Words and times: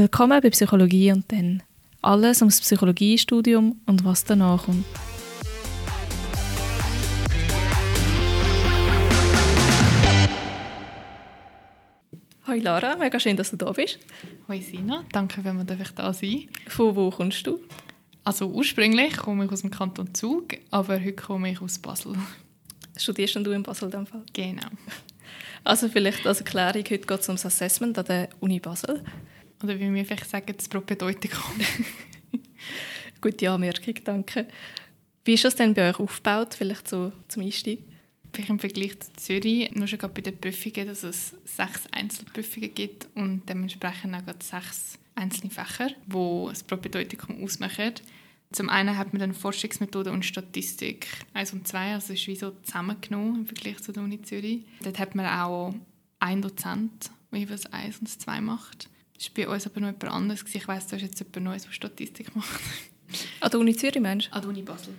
Willkommen 0.00 0.40
bei 0.40 0.48
Psychologie 0.48 1.12
und 1.12 1.30
dann. 1.30 1.62
Alles 2.00 2.40
ums 2.40 2.58
Psychologiestudium 2.62 3.82
und 3.84 4.02
was 4.02 4.24
danach 4.24 4.64
kommt. 4.64 4.86
Hallo 12.46 12.62
Lara, 12.62 12.96
mega 12.96 13.20
schön, 13.20 13.36
dass 13.36 13.50
du 13.50 13.58
da 13.58 13.70
bist. 13.72 13.98
Hallo 14.48 14.62
Sina, 14.62 15.04
danke, 15.12 15.44
wenn 15.44 15.58
wir 15.58 15.64
da 15.64 16.14
sein 16.14 16.48
Von 16.66 16.96
wo 16.96 17.10
kommst 17.10 17.46
du? 17.46 17.60
Also 18.24 18.46
ursprünglich 18.46 19.18
komme 19.18 19.44
ich 19.44 19.52
aus 19.52 19.60
dem 19.60 19.70
Kanton 19.70 20.14
Zug, 20.14 20.56
aber 20.70 20.98
heute 20.98 21.12
komme 21.12 21.50
ich 21.50 21.60
aus 21.60 21.78
Basel. 21.78 22.14
Studierst 22.96 23.36
du 23.36 23.50
in 23.50 23.62
Basel 23.62 23.90
dem 23.90 24.06
Fall? 24.06 24.22
Genau. 24.32 24.66
Also 25.62 25.90
vielleicht 25.90 26.26
als 26.26 26.40
Erklärung, 26.40 26.84
heute 26.88 27.06
geht 27.06 27.20
es 27.20 27.28
ums 27.28 27.44
Assessment 27.44 27.98
an 27.98 28.06
der 28.06 28.30
Uni 28.40 28.60
Basel. 28.60 29.04
Oder 29.62 29.78
wie 29.78 29.92
wir 29.92 30.04
vielleicht 30.04 30.28
sagen, 30.28 30.54
das 30.56 30.68
Propedeutikum. 30.68 31.52
Gute 33.20 33.50
Anmerkung, 33.50 33.94
danke. 34.04 34.46
Wie 35.24 35.34
ist 35.34 35.44
das 35.44 35.56
denn 35.56 35.74
bei 35.74 35.90
euch 35.90 36.00
aufgebaut, 36.00 36.54
vielleicht 36.54 36.88
so 36.88 37.12
zum 37.28 37.42
Einstieg? 37.42 37.80
Vielleicht 38.32 38.50
im 38.50 38.58
Vergleich 38.58 38.98
zu 39.00 39.12
Zürich, 39.16 39.70
nur 39.72 39.86
schon 39.86 39.98
bei 39.98 40.20
den 40.20 40.38
Prüfungen, 40.38 40.86
dass 40.86 41.02
es 41.02 41.34
sechs 41.44 41.82
Einzelprüfungen 41.90 42.74
gibt 42.74 43.08
und 43.14 43.42
dementsprechend 43.48 44.14
auch 44.14 44.34
sechs 44.40 44.98
einzelne 45.14 45.50
Fächer, 45.50 45.88
die 46.06 46.46
das 46.48 46.62
Propedeutikum 46.62 47.42
ausmachen. 47.42 47.94
Zum 48.52 48.68
einen 48.68 48.96
hat 48.96 49.12
man 49.12 49.20
dann 49.20 49.34
Forschungsmethode 49.34 50.10
und 50.10 50.24
Statistik 50.24 51.06
1 51.34 51.52
und 51.52 51.68
2, 51.68 51.94
also 51.94 52.12
ist 52.12 52.26
wie 52.26 52.36
so 52.36 52.52
zusammengenommen 52.62 53.36
im 53.36 53.46
Vergleich 53.46 53.78
zu 53.80 53.92
der 53.92 54.02
Uni 54.02 54.22
Zürich. 54.22 54.64
Dort 54.82 54.98
hat 54.98 55.14
man 55.14 55.26
auch 55.26 55.74
einen 56.18 56.42
Dozent, 56.42 57.10
der 57.30 57.40
jeweils 57.40 57.66
1 57.66 57.98
und 57.98 58.08
2 58.08 58.40
macht. 58.40 58.88
Das 59.20 59.28
war 59.36 59.44
bei 59.44 59.52
uns 59.52 59.66
aber 59.66 59.80
noch 59.80 59.88
jemand 59.88 60.04
anderes. 60.04 60.44
Ich 60.50 60.66
weiss, 60.66 60.86
du 60.86 60.96
hast 60.96 61.02
jetzt 61.02 61.18
jemand 61.18 61.44
Neues, 61.44 61.64
der 61.64 61.72
Statistik 61.72 62.34
macht. 62.34 62.60
An 63.40 63.50
der 63.50 63.60
Uni 63.60 63.76
Zürich, 63.76 64.00
meinst 64.00 64.28
du? 64.28 64.32
An 64.32 64.40
der 64.40 64.48
Uni 64.48 64.62
Basel. 64.62 64.94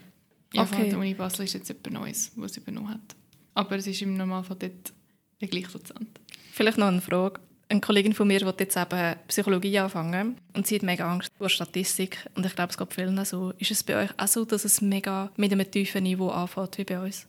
Ja, 0.53 0.61
okay. 0.61 0.83
an 0.83 0.89
der 0.91 0.99
Uni 0.99 1.13
Basel 1.15 1.45
ist 1.45 1.53
jetzt 1.53 1.69
jemand 1.69 1.91
Neues, 1.91 2.31
der 2.35 2.43
es 2.43 2.55
übernommen 2.55 2.89
hat. 2.89 3.15
Aber 3.55 3.75
es 3.77 3.87
ist 3.87 3.99
im 4.03 4.15
Normalfall 4.15 4.57
dort 4.59 4.93
der 5.39 5.47
gleiche 5.47 5.71
Dozent. 5.71 6.19
Vielleicht 6.51 6.77
noch 6.77 6.87
eine 6.87 7.01
Frage 7.01 7.39
eine 7.71 7.79
Kollegin 7.79 8.13
von 8.13 8.27
mir 8.27 8.41
will 8.41 8.53
jetzt 8.59 8.75
eben 8.75 9.15
Psychologie 9.27 9.79
anfangen 9.79 10.37
und 10.53 10.67
sie 10.67 10.75
hat 10.75 10.83
mega 10.83 11.09
Angst 11.09 11.31
vor 11.37 11.49
Statistik 11.49 12.29
und 12.35 12.45
ich 12.45 12.53
glaube, 12.53 12.71
es 12.71 12.77
geht 12.77 12.93
vielen 12.93 13.23
so. 13.23 13.51
Ist 13.57 13.71
es 13.71 13.81
bei 13.83 14.03
euch 14.03 14.09
auch 14.17 14.27
so, 14.27 14.43
dass 14.43 14.65
es 14.65 14.81
mega 14.81 15.31
mit 15.37 15.53
einem 15.53 15.69
tiefen 15.71 16.03
Niveau 16.03 16.29
anfängt 16.29 16.77
wie 16.77 16.83
bei 16.83 16.99
uns? 16.99 17.27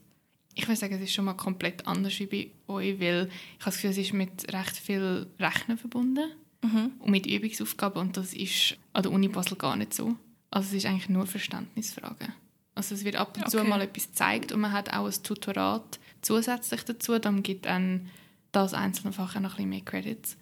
Ich 0.55 0.67
würde 0.67 0.79
sagen, 0.81 0.95
es 0.97 1.03
ist 1.03 1.15
schon 1.15 1.25
mal 1.25 1.35
komplett 1.35 1.87
anders 1.87 2.19
wie 2.19 2.27
bei 2.27 2.51
euch, 2.67 3.01
weil 3.01 3.29
ich 3.29 3.61
habe 3.61 3.67
das 3.67 3.75
Gefühl, 3.77 3.91
es 3.91 3.99
ist 3.99 4.13
mit 4.13 4.53
recht 4.53 4.77
viel 4.77 5.27
Rechnen 5.39 5.79
verbunden 5.79 6.29
mhm. 6.63 6.93
und 6.99 7.11
mit 7.11 7.27
Übungsaufgaben 7.27 8.01
und 8.01 8.17
das 8.17 8.35
ist 8.35 8.77
an 8.93 9.03
der 9.03 9.13
Uni 9.13 9.29
Basel 9.29 9.57
gar 9.57 9.77
nicht 9.77 9.95
so. 9.95 10.17
Also 10.51 10.69
es 10.69 10.85
ist 10.85 10.87
eigentlich 10.87 11.09
nur 11.09 11.27
Verständnisfragen. 11.27 12.33
Also 12.75 12.95
es 12.95 13.05
wird 13.05 13.17
ab 13.17 13.37
und 13.37 13.43
okay. 13.43 13.51
zu 13.51 13.65
mal 13.65 13.81
etwas 13.81 14.09
gezeigt 14.09 14.53
und 14.53 14.61
man 14.61 14.73
hat 14.73 14.93
auch 14.93 15.07
ein 15.07 15.23
Tutorat 15.23 15.99
zusätzlich 16.23 16.85
dazu, 16.85 17.19
dann 17.19 17.43
gibt 17.43 17.67
ein 17.67 18.09
das 18.53 18.75
einzelne 18.75 19.13
Fach 19.13 19.35
auch 19.35 19.41
noch 19.41 19.53
ein 19.53 19.57
bisschen 19.57 19.71
mehr 19.71 19.81
Credits. 19.81 20.37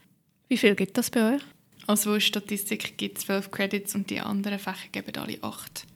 Wie 0.49 0.57
viel 0.57 0.75
gibt 0.75 0.99
das 0.99 1.11
bei 1.11 1.37
euch? 1.37 1.43
Also 1.87 2.19
Statistik 2.21 2.99
gibt 2.99 3.19
es 3.19 3.25
12 3.25 3.51
Credits 3.51 3.95
und 3.95 4.11
die 4.11 4.21
anderen 4.21 4.59
Fächer 4.59 4.89
geben 4.93 5.17
alle 5.17 5.39
8. 5.43 5.87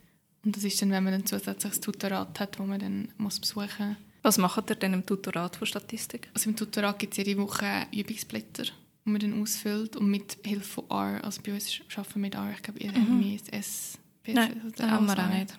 Und 0.44 0.56
das 0.56 0.64
ist 0.64 0.81
dann, 0.81 0.91
wenn 0.91 1.05
man 1.05 1.14
ein 1.14 1.27
zusätzliches 1.27 1.81
Tutorat 1.81 2.38
hat, 2.38 2.59
das 2.59 2.66
man 2.66 2.78
dann 2.78 3.09
muss 3.16 3.41
besuchen 3.41 3.88
muss. 3.88 3.97
Was 4.22 4.38
macht 4.38 4.70
ihr 4.70 4.77
denn 4.77 4.94
im 4.94 5.05
Tutorat 5.05 5.56
von 5.56 5.66
Statistik? 5.66 6.28
Also 6.33 6.50
im 6.50 6.56
Tutorat 6.56 6.98
gibt 6.98 7.12
es 7.12 7.19
jede 7.19 7.41
Woche 7.41 7.86
Übungsblätter, 7.92 8.64
die 9.05 9.10
man 9.10 9.20
dann 9.20 9.42
ausfüllt 9.42 9.97
und 9.97 10.08
mit 10.10 10.38
Hilfe 10.44 10.83
von 10.83 10.91
R, 10.91 11.24
also 11.24 11.42
bei 11.42 11.52
uns 11.52 11.80
arbeiten 11.94 12.14
wir 12.14 12.20
mit 12.20 12.34
R, 12.34 12.52
ich 12.55 12.62
glaube, 12.62 12.80
ihr 12.80 12.92
mhm. 12.92 13.36
habt 13.38 13.52
S. 13.52 13.98
Nein, 14.27 14.72
das 14.77 14.86
haben 14.88 15.06
wir 15.06 15.19
auch 15.19 15.28
nicht. 15.28 15.58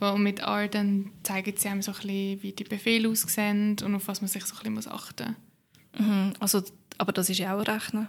Und 0.00 0.22
mit 0.22 0.40
R 0.40 0.68
dann 0.68 1.12
zeigen 1.22 1.54
sie 1.56 1.68
einem 1.68 1.82
so 1.82 1.92
ein 1.92 1.96
bisschen, 1.96 2.42
wie 2.42 2.52
die 2.52 2.64
Befehle 2.64 3.08
aussehen 3.08 3.76
und 3.84 3.94
auf 3.94 4.08
was 4.08 4.20
man 4.20 4.28
sich 4.28 4.44
so 4.44 4.56
ein 4.56 4.74
bisschen 4.74 4.92
achten 4.92 5.36
muss. 5.94 6.06
Mhm. 6.06 6.32
Also, 6.40 6.62
aber 6.98 7.12
das 7.12 7.30
ist 7.30 7.38
ja 7.38 7.54
auch 7.54 7.60
ein 7.60 7.66
Rechnen? 7.66 8.08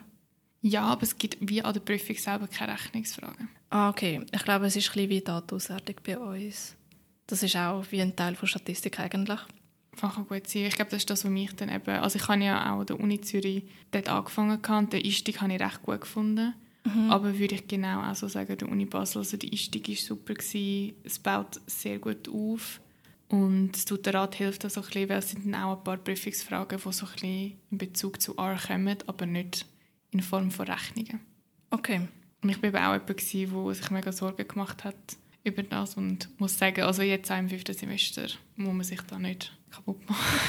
Ja, 0.62 0.84
aber 0.84 1.04
es 1.04 1.18
gibt 1.18 1.38
wie 1.42 1.62
an 1.62 1.74
der 1.74 1.82
Prüfung 1.82 2.16
selber 2.16 2.48
keine 2.48 2.74
Rechnungsfragen. 2.74 3.50
Ah, 3.70 3.90
okay. 3.90 4.22
Ich 4.32 4.44
glaube, 4.44 4.66
es 4.68 4.76
ist 4.76 4.88
ein 4.88 4.94
bisschen 4.94 5.10
wie 5.10 5.22
Datenauswertung 5.22 5.96
bei 6.04 6.18
uns. 6.18 6.76
Das 7.28 7.44
ist 7.44 7.56
auch 7.56 7.84
wie 7.92 8.02
ein 8.02 8.16
Teil 8.16 8.36
von 8.36 8.48
Statistik 8.48 9.00
eigentlich. 9.00 9.40
Kann 10.00 10.28
gut 10.28 10.48
sein. 10.48 10.64
Ich 10.64 10.76
glaube, 10.76 10.92
das 10.92 11.02
ist 11.02 11.10
das, 11.10 11.24
was 11.24 11.32
mich 11.32 11.54
dann 11.56 11.70
eben... 11.70 11.90
Also 11.90 12.18
ich 12.18 12.28
habe 12.28 12.44
ja 12.44 12.74
auch 12.74 12.80
an 12.80 12.86
der 12.86 13.00
Uni 13.00 13.22
Zürich 13.22 13.64
dort 13.92 14.10
angefangen 14.10 14.60
und 14.66 14.94
den 14.94 15.04
Einstieg 15.04 15.42
habe 15.42 15.54
ich 15.54 15.60
recht 15.60 15.82
gut 15.82 16.02
gefunden. 16.02 16.54
Mhm. 16.86 17.12
Aber 17.12 17.38
würde 17.38 17.56
ich 17.56 17.68
genau 17.68 18.02
auch 18.02 18.16
so 18.16 18.28
sagen, 18.28 18.58
der 18.58 18.70
Uni 18.70 18.86
Basel, 18.86 19.20
also 19.20 19.38
der 19.38 19.52
Einstieg 19.52 19.88
war 19.88 19.96
super, 19.96 20.34
gewesen. 20.34 20.94
es 21.04 21.20
baut 21.20 21.62
sehr 21.66 22.00
gut 22.00 22.28
auf. 22.28 22.82
Und 23.30 23.72
das 23.72 23.86
Tutorat 23.86 24.36
hilft 24.36 24.66
auch 24.66 24.70
so 24.70 24.82
ein 24.82 24.88
bisschen, 24.88 25.10
weil 25.10 25.18
es 25.20 25.32
sind 25.32 25.46
dann 25.46 25.56
auch 25.56 25.78
ein 25.78 25.84
paar 25.84 25.98
Prüfungsfragen, 25.98 26.78
die 26.78 26.92
so 26.92 27.06
ein 27.06 27.12
bisschen 27.14 27.54
in 27.72 27.78
Bezug 27.78 28.22
zu 28.22 28.38
R 28.38 28.60
kommen, 28.68 28.98
aber 29.08 29.26
nicht 29.26 29.66
in 30.12 30.22
Form 30.22 30.52
von 30.52 30.68
Rechnungen. 30.68 31.20
Okay. 31.72 32.08
Und 32.42 32.50
ich 32.50 32.62
war 32.62 32.70
eben 32.70 32.78
auch 32.78 32.94
jemand, 32.94 33.10
der 33.10 33.74
sich 33.74 33.92
mega 33.92 34.12
Sorgen 34.12 34.48
gemacht 34.48 34.84
hat 34.84 34.96
über 35.44 35.64
das 35.64 35.96
und 35.96 36.30
muss 36.40 36.58
sagen, 36.58 36.84
also 36.84 37.02
jetzt 37.02 37.32
auch 37.32 37.40
im 37.40 37.50
fünften 37.50 37.74
Semester 37.74 38.28
muss 38.56 38.74
man 38.74 38.84
sich 38.84 39.02
da 39.02 39.18
nicht 39.18 39.52
kaputt 39.74 40.10
machen. 40.10 40.40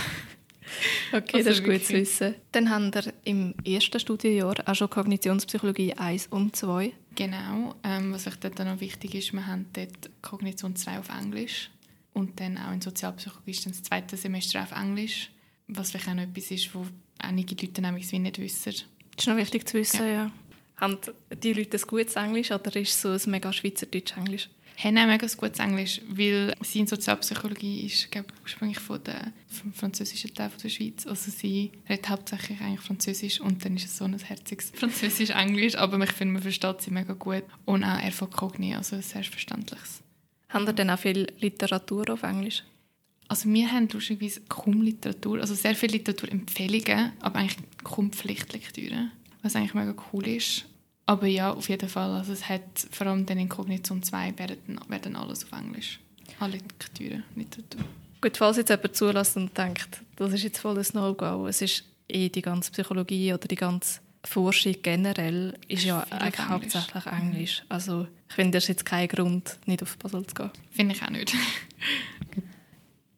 okay, 1.12 1.38
also 1.38 1.50
das 1.50 1.58
ist 1.60 1.64
gut 1.64 1.84
zu 1.84 1.94
wissen. 1.94 2.34
Dann 2.52 2.70
haben 2.70 2.94
wir 2.94 3.12
im 3.24 3.54
ersten 3.64 3.98
Studienjahr 3.98 4.56
auch 4.66 4.74
schon 4.74 4.90
Kognitionspsychologie 4.90 5.94
1 5.94 6.28
und 6.28 6.56
2. 6.56 6.92
Genau. 7.14 7.74
Ähm, 7.82 8.12
was 8.12 8.26
euch 8.26 8.36
dort 8.36 8.58
noch 8.58 8.80
wichtig 8.80 9.14
ist, 9.14 9.32
wir 9.32 9.46
haben 9.46 9.66
dort 9.72 10.10
Kognition 10.22 10.76
2 10.76 10.98
auf 10.98 11.08
Englisch 11.08 11.70
und 12.12 12.40
dann 12.40 12.58
auch 12.58 12.72
in 12.72 12.80
Sozialpsychologie 12.80 13.50
ist 13.50 13.66
dann 13.66 13.72
das 13.72 13.82
zweite 13.82 14.16
Semester 14.16 14.62
auf 14.62 14.72
Englisch, 14.72 15.30
was 15.68 15.90
vielleicht 15.90 16.08
auch 16.08 16.14
noch 16.14 16.22
etwas 16.22 16.50
ist, 16.50 16.74
wo 16.74 16.86
einige 17.18 17.54
Leute 17.54 17.82
nämlich 17.82 18.10
nicht 18.12 18.38
wissen. 18.38 18.72
Das 18.72 18.84
ist 19.18 19.26
noch 19.26 19.36
wichtig 19.36 19.68
zu 19.68 19.78
wissen, 19.78 20.00
ja. 20.00 20.12
ja. 20.12 20.32
Haben 20.76 20.98
die 21.42 21.52
Leute 21.52 21.76
ein 21.76 21.86
gutes 21.86 22.16
Englisch 22.16 22.50
oder 22.50 22.74
ist 22.76 22.90
es 22.90 23.02
so 23.02 23.10
ein 23.10 23.30
mega 23.30 23.52
schweizerdeutsch 23.52 24.16
Englisch? 24.16 24.50
Haben 24.76 24.98
auch 24.98 25.06
mega 25.06 25.26
gutes 25.36 25.58
Englisch, 25.60 26.00
weil 26.08 26.54
sie 26.62 26.80
in 26.80 26.86
Sozialpsychologie 26.86 27.86
ist, 27.86 28.10
glaube 28.10 28.28
ursprünglich 28.42 28.80
von 28.80 29.02
der, 29.04 29.32
vom 29.48 29.72
französischen 29.72 30.34
Teil 30.34 30.50
der 30.62 30.68
Schweiz. 30.68 31.06
Also 31.06 31.30
sie 31.30 31.72
redet 31.88 32.08
hauptsächlich 32.08 32.60
eigentlich 32.60 32.80
Französisch 32.80 33.40
und 33.40 33.64
dann 33.64 33.76
ist 33.76 33.86
es 33.86 33.96
so 33.96 34.04
ein 34.04 34.18
herziges 34.18 34.70
Französisch-Englisch, 34.74 35.76
aber 35.76 36.02
ich 36.02 36.12
finde, 36.12 36.34
man 36.34 36.42
versteht 36.42 36.80
sie 36.80 36.90
mega 36.90 37.12
gut. 37.12 37.44
Und 37.64 37.84
auch 37.84 38.00
er 38.00 38.12
von 38.12 38.30
Cogni, 38.30 38.74
also 38.74 38.96
ein 38.96 39.02
selbstverständliches. 39.02 40.02
Haben 40.48 40.66
ihr 40.66 40.72
denn 40.72 40.90
auch 40.90 40.98
viel 40.98 41.26
Literatur 41.38 42.10
auf 42.10 42.22
Englisch? 42.22 42.64
Also 43.28 43.48
wir 43.48 43.70
haben 43.70 43.88
lustigerweise 43.88 44.42
kaum 44.48 44.82
Literatur, 44.82 45.40
also 45.40 45.54
sehr 45.54 45.74
viele 45.74 45.94
Literaturempfehlungen, 45.94 47.12
aber 47.20 47.38
eigentlich 47.38 47.56
kaum 47.82 48.12
Pflichtlektüre, 48.12 49.10
was 49.42 49.56
eigentlich 49.56 49.74
mega 49.74 49.94
cool 50.12 50.26
ist. 50.26 50.66
Aber 51.06 51.26
ja, 51.26 51.52
auf 51.52 51.68
jeden 51.68 51.88
Fall, 51.88 52.10
also 52.12 52.32
es 52.32 52.48
hat 52.48 52.62
vor 52.90 53.06
allem 53.06 53.26
dann 53.26 53.38
in 53.38 53.48
Kognition 53.48 54.02
2 54.02 54.38
werden, 54.38 54.80
werden 54.88 55.16
alles 55.16 55.44
auf 55.44 55.58
Englisch. 55.58 56.00
Alle 56.40 56.56
Lektüre, 56.56 57.22
Literatur. 57.36 57.84
Gut, 58.20 58.36
falls 58.36 58.56
jetzt 58.56 58.70
jemand 58.70 58.96
zulässt 58.96 59.36
und 59.36 59.56
denkt, 59.56 60.00
das 60.16 60.32
ist 60.32 60.42
jetzt 60.44 60.58
voll 60.58 60.78
ein 60.78 60.86
No-Go, 60.94 61.46
es 61.46 61.60
ist 61.60 61.84
eh 62.08 62.28
die 62.28 62.42
ganze 62.42 62.70
Psychologie 62.70 63.34
oder 63.34 63.46
die 63.46 63.54
ganze 63.54 64.00
Forschung 64.24 64.74
generell 64.82 65.58
ist 65.68 65.84
ja 65.84 66.00
eigentlich 66.08 66.22
Englisch. 66.22 66.48
hauptsächlich 66.48 67.06
Englisch. 67.06 67.62
Also 67.68 68.06
ich 68.28 68.34
finde, 68.34 68.56
das 68.56 68.64
ist 68.64 68.68
jetzt 68.68 68.86
kein 68.86 69.08
Grund, 69.08 69.58
nicht 69.66 69.82
auf 69.82 69.98
Basel 69.98 70.26
zu 70.26 70.34
gehen. 70.34 70.50
Finde 70.70 70.94
ich 70.94 71.02
auch 71.02 71.10
nicht. 71.10 71.34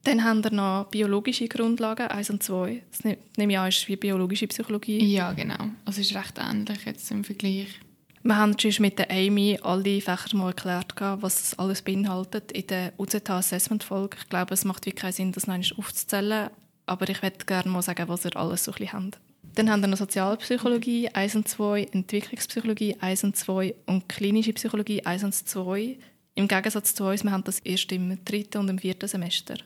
Dann 0.07 0.23
haben 0.23 0.45
wir 0.45 0.53
noch 0.53 0.87
biologische 0.89 1.49
Grundlagen, 1.49 2.07
1 2.07 2.31
und 2.31 2.41
2. 2.41 2.81
Das 2.93 3.03
ne-, 3.03 3.19
nehme 3.37 3.55
ich 3.55 3.59
an, 3.59 3.69
ist 3.69 3.89
wie 3.89 3.97
biologische 3.97 4.47
Psychologie. 4.47 5.05
Ja, 5.05 5.33
genau. 5.33 5.71
Also 5.85 6.01
es 6.01 6.11
ist 6.11 6.15
recht 6.15 6.39
ähnlich 6.39 6.85
jetzt 6.85 7.11
im 7.11 7.25
Vergleich. 7.25 7.81
Wir 8.23 8.37
haben 8.37 8.57
schon 8.57 8.71
mit 8.79 9.01
der 9.01 9.11
Amy 9.11 9.59
alle 9.61 10.01
Fächer 10.01 10.37
mal 10.37 10.49
erklärt, 10.51 10.95
was 11.01 11.37
das 11.37 11.59
alles 11.59 11.83
beinhaltet 11.83 12.53
in 12.53 12.69
der 12.69 12.93
UZH-Assessment-Folge. 12.99 14.19
Ich 14.21 14.29
glaube, 14.29 14.55
es 14.55 14.65
macht 14.65 14.87
wirklich 14.87 15.03
keinen 15.03 15.13
Sinn, 15.13 15.33
das 15.33 15.49
noch 15.49 15.59
aufzuzählen. 15.77 16.51
Aber 16.87 17.09
ich 17.09 17.21
würde 17.21 17.45
gerne 17.45 17.69
mal 17.69 17.83
sagen, 17.83 18.09
was 18.09 18.25
ihr 18.25 18.37
alles 18.37 18.63
so 18.63 18.71
ein 18.71 18.79
bisschen 18.79 18.93
habt. 18.93 19.19
Dann 19.57 19.71
haben 19.71 19.81
wir 19.81 19.89
noch 19.89 19.99
Sozialpsychologie 19.99 21.09
1 21.09 21.35
und 21.35 21.49
2, 21.49 21.83
Entwicklungspsychologie 21.83 22.97
1 23.01 23.25
und 23.25 23.37
2 23.37 23.75
und 23.87 24.09
klinische 24.09 24.53
Psychologie 24.53 25.05
1 25.05 25.25
und 25.25 25.35
2. 25.35 25.99
Im 26.37 26.47
Gegensatz 26.47 26.95
zu 26.95 27.07
uns, 27.07 27.25
wir 27.25 27.33
haben 27.33 27.43
das 27.43 27.59
erst 27.59 27.91
im 27.91 28.25
dritten 28.25 28.59
und 28.59 28.69
im 28.69 28.79
vierten 28.79 29.09
Semester. 29.09 29.57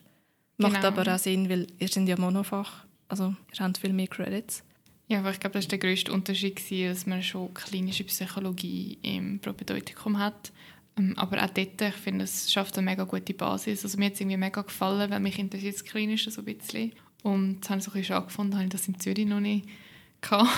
Macht 0.61 0.75
genau. 0.83 0.89
aber 0.89 1.15
auch 1.15 1.19
Sinn, 1.19 1.49
weil 1.49 1.67
ihr 1.79 1.89
sind 1.89 2.07
ja 2.09 2.17
Monofach. 2.19 2.85
Also 3.09 3.35
ihr 3.53 3.65
habt 3.65 3.79
viel 3.79 3.93
mehr 3.93 4.07
Credits. 4.07 4.63
Ja, 5.09 5.19
aber 5.19 5.33
ich 5.33 5.41
glaube, 5.41 5.55
das 5.55 5.65
war 5.65 5.71
der 5.71 5.79
grösste 5.79 6.13
Unterschied, 6.13 6.61
dass 6.89 7.05
man 7.05 7.23
schon 7.23 7.53
klinische 7.53 8.05
Psychologie 8.05 8.97
im 9.03 9.41
Propedeutikum 9.41 10.19
hat. 10.19 10.53
Ähm, 10.97 11.15
aber 11.17 11.43
auch 11.43 11.51
dort, 11.51 11.81
ich 11.83 11.95
finde, 11.95 12.25
es 12.25 12.53
schafft 12.53 12.79
eine 12.79 12.85
mega 12.85 13.05
gute 13.05 13.35
Basis. 13.35 13.85
Also 13.85 13.99
mir 13.99 14.07
hat 14.07 14.15
es 14.15 14.21
irgendwie 14.21 14.37
mega 14.37 14.63
gefallen, 14.63 15.11
weil 15.11 15.19
mich 15.19 15.39
interessiert 15.39 15.75
das 15.75 15.85
Klinische 15.85 16.31
so 16.31 16.43
ein 16.43 16.45
bisschen. 16.45 16.93
Und 17.23 17.61
das 17.63 17.71
habe 17.71 17.79
ich 17.79 17.85
so 17.85 17.91
ein 17.91 18.01
bisschen 18.01 18.17
angefunden, 18.17 18.55
habe 18.55 18.65
ich 18.65 18.71
das 18.71 18.87
in 18.89 19.01
Zürich 19.01 19.27
noch 19.27 19.41
nicht 19.41 19.69
gehabt. 20.21 20.49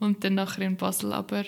Und 0.00 0.24
dann 0.24 0.34
nachher 0.34 0.66
in 0.66 0.76
Basel. 0.76 1.12
Aber 1.12 1.44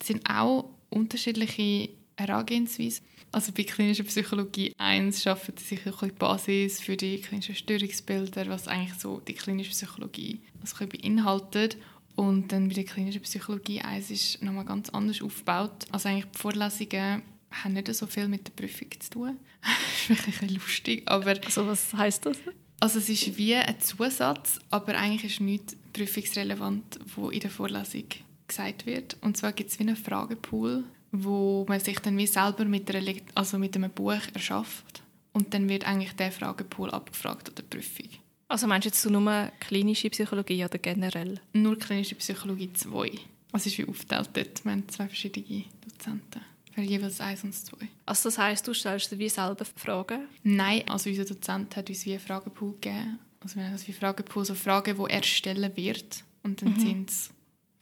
Es 0.00 0.06
sind 0.06 0.28
auch 0.30 0.70
unterschiedliche 0.90 1.90
Herangehensweisen. 2.16 3.04
Also 3.30 3.52
bei 3.52 3.64
klinischer 3.64 4.04
Psychologie 4.04 4.74
1 4.78 5.22
schaffen 5.22 5.54
sie 5.56 5.76
sich 5.76 5.80
die 5.80 6.08
Basis 6.12 6.80
für 6.80 6.96
die 6.96 7.20
klinischen 7.20 7.54
Störungsbilder, 7.54 8.46
was 8.48 8.68
eigentlich 8.68 8.98
so 8.98 9.20
die 9.20 9.34
klinische 9.34 9.70
Psychologie 9.70 10.40
also 10.60 10.86
beinhaltet. 10.86 11.76
Und 12.16 12.50
dann 12.52 12.68
bei 12.68 12.74
der 12.74 12.84
klinischen 12.84 13.22
Psychologie 13.22 13.80
1 13.80 14.10
ist 14.10 14.42
nochmal 14.42 14.64
ganz 14.64 14.88
anders 14.90 15.22
aufgebaut. 15.22 15.86
Also 15.92 16.08
eigentlich 16.08 16.26
die 16.34 16.38
Vorlesungen 16.38 17.22
haben 17.50 17.74
nicht 17.74 17.94
so 17.94 18.06
viel 18.06 18.28
mit 18.28 18.46
der 18.46 18.52
Prüfung 18.52 18.88
zu 18.98 19.10
tun. 19.10 19.36
das 19.62 20.00
ist 20.00 20.08
wirklich 20.08 20.42
ein 20.42 20.54
lustig, 20.54 21.02
aber... 21.06 21.34
Also 21.44 21.66
was 21.66 21.92
heißt 21.94 22.26
das? 22.26 22.38
Also 22.80 22.98
es 22.98 23.08
ist 23.08 23.36
wie 23.36 23.54
ein 23.54 23.80
Zusatz, 23.80 24.58
aber 24.70 24.96
eigentlich 24.96 25.32
ist 25.32 25.40
nichts 25.40 25.76
prüfungsrelevant, 25.92 26.98
wo 27.14 27.30
in 27.30 27.40
der 27.40 27.50
Vorlesung 27.50 28.04
gesagt 28.46 28.86
wird. 28.86 29.16
Und 29.20 29.36
zwar 29.36 29.52
gibt 29.52 29.70
es 29.70 29.78
wie 29.78 29.82
einen 29.82 29.96
Fragepool, 29.96 30.84
wo 31.12 31.64
man 31.68 31.80
sich 31.80 31.98
dann 32.00 32.16
wie 32.18 32.26
selber 32.26 32.64
mit, 32.64 32.94
einer, 32.94 33.14
also 33.34 33.58
mit 33.58 33.76
einem 33.76 33.90
Buch 33.90 34.20
erschafft. 34.34 35.02
Und 35.32 35.54
dann 35.54 35.68
wird 35.68 35.86
eigentlich 35.86 36.12
der 36.12 36.32
Fragepool 36.32 36.90
abgefragt 36.90 37.48
an 37.48 37.54
der 37.54 37.62
Prüfung. 37.62 38.08
Also 38.48 38.66
meinst 38.66 38.86
du 38.86 38.88
jetzt 38.88 39.04
nur 39.08 39.52
klinische 39.60 40.10
Psychologie 40.10 40.64
oder 40.64 40.78
generell? 40.78 41.40
Nur 41.52 41.78
klinische 41.78 42.14
Psychologie 42.14 42.72
2. 42.72 42.98
Also 43.00 43.20
es 43.52 43.66
ist 43.66 43.78
wie 43.78 43.86
aufgeteilt 43.86 44.30
dort. 44.32 44.64
Wir 44.64 44.72
haben 44.72 44.88
zwei 44.88 45.06
verschiedene 45.06 45.64
Dozenten. 45.84 46.40
Für 46.72 46.80
jeweils 46.80 47.20
eins 47.20 47.44
und 47.44 47.54
zwei. 47.54 47.88
Also 48.06 48.28
das 48.28 48.38
heisst, 48.38 48.66
du 48.66 48.72
stellst 48.72 49.10
dir 49.10 49.18
wie 49.18 49.28
selber 49.28 49.64
Fragen? 49.64 50.28
Nein, 50.42 50.88
also 50.88 51.10
unser 51.10 51.24
Dozent 51.24 51.76
hat 51.76 51.88
uns 51.88 52.06
wie 52.06 52.12
einen 52.12 52.20
Fragepool 52.20 52.72
gegeben. 52.72 53.18
Also 53.40 53.56
wir 53.56 53.64
haben 53.64 53.72
das 53.72 53.86
wie 53.86 53.92
Fragepool, 53.92 54.44
so 54.44 54.54
Fragen, 54.54 54.96
die 54.96 55.10
er 55.10 55.22
stellen 55.22 55.76
wird. 55.76 56.24
Und 56.42 56.62
dann 56.62 56.74
mhm. 56.74 56.80
sind 56.80 57.10
es 57.10 57.30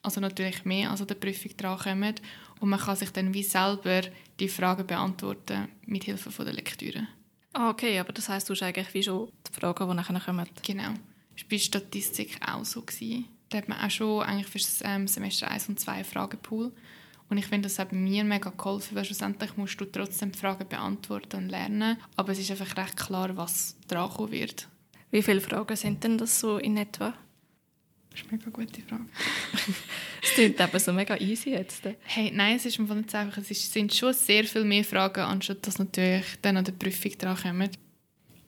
also 0.02 0.20
natürlich 0.20 0.64
mehr, 0.64 0.90
als 0.90 1.00
an 1.00 1.08
der 1.08 1.16
Prüfung 1.16 1.56
drankommen. 1.56 2.14
Und 2.60 2.70
man 2.70 2.80
kann 2.80 2.96
sich 2.96 3.10
dann 3.10 3.34
wie 3.34 3.42
selber 3.42 4.02
die 4.40 4.48
Fragen 4.48 4.86
beantworten 4.86 5.68
mit 5.86 6.04
Hilfe 6.04 6.30
von 6.30 6.44
der 6.44 6.54
Lektüre. 6.54 7.06
Ah, 7.52 7.70
okay, 7.70 7.98
aber 7.98 8.12
das 8.12 8.28
heißt, 8.28 8.48
du 8.48 8.54
hast 8.54 8.62
eigentlich 8.62 8.92
wie 8.94 9.02
schon 9.02 9.30
die 9.48 9.52
Fragen, 9.58 9.88
die 9.88 9.94
nachher 9.94 10.20
kommen. 10.20 10.46
Genau. 10.62 10.90
Das 11.34 11.42
war 11.42 11.48
bei 11.50 11.58
Statistik 11.58 12.38
auch 12.46 12.64
so. 12.64 12.82
Gewesen. 12.82 13.26
Da 13.48 13.58
hat 13.58 13.68
man 13.68 13.78
auch 13.78 13.90
schon 13.90 14.22
eigentlich 14.22 14.46
für 14.46 14.58
das 14.58 14.80
ähm, 14.84 15.06
Semester 15.06 15.50
1 15.50 15.68
und 15.68 15.80
2 15.80 15.92
einen 15.92 16.04
Fragepool. 16.04 16.72
Und 17.28 17.38
ich 17.38 17.46
finde, 17.46 17.68
das 17.68 17.78
hat 17.78 17.92
mir 17.92 18.24
mega 18.24 18.50
geholfen, 18.50 18.94
weil 18.94 19.04
schlussendlich 19.04 19.56
musst 19.56 19.80
du 19.80 19.84
trotzdem 19.84 20.32
die 20.32 20.38
Fragen 20.38 20.68
beantworten 20.68 21.36
und 21.36 21.48
lernen. 21.48 21.98
Aber 22.14 22.32
es 22.32 22.38
ist 22.38 22.50
einfach 22.50 22.76
recht 22.76 22.96
klar, 22.96 23.36
was 23.36 23.76
dran 23.88 24.30
wird. 24.30 24.68
Wie 25.10 25.22
viele 25.22 25.40
Fragen 25.40 25.76
sind 25.76 26.04
denn 26.04 26.18
das 26.18 26.38
so 26.38 26.58
in 26.58 26.76
etwa? 26.76 27.14
Das 28.16 28.24
ist 28.24 28.32
eine 28.32 28.38
mega 28.38 28.50
gute 28.50 28.82
Frage. 28.82 29.04
Es 30.22 30.30
klingt 30.30 30.60
eben 30.60 30.78
so 30.78 30.92
mega 30.92 31.16
easy 31.18 31.50
jetzt. 31.50 31.82
Hey, 32.02 32.32
nein, 32.34 32.56
es 32.56 32.66
ist 32.66 32.80
einfach 32.80 32.94
nicht 32.94 33.14
einfach. 33.14 33.38
Es 33.38 33.72
sind 33.72 33.94
schon 33.94 34.12
sehr 34.12 34.44
viel 34.44 34.64
mehr 34.64 34.84
Fragen, 34.84 35.20
anstatt 35.20 35.66
dass 35.66 35.78
natürlich 35.78 36.24
dann 36.42 36.56
an 36.56 36.64
der 36.64 36.72
Prüfung 36.72 37.12
drankommen. 37.16 37.70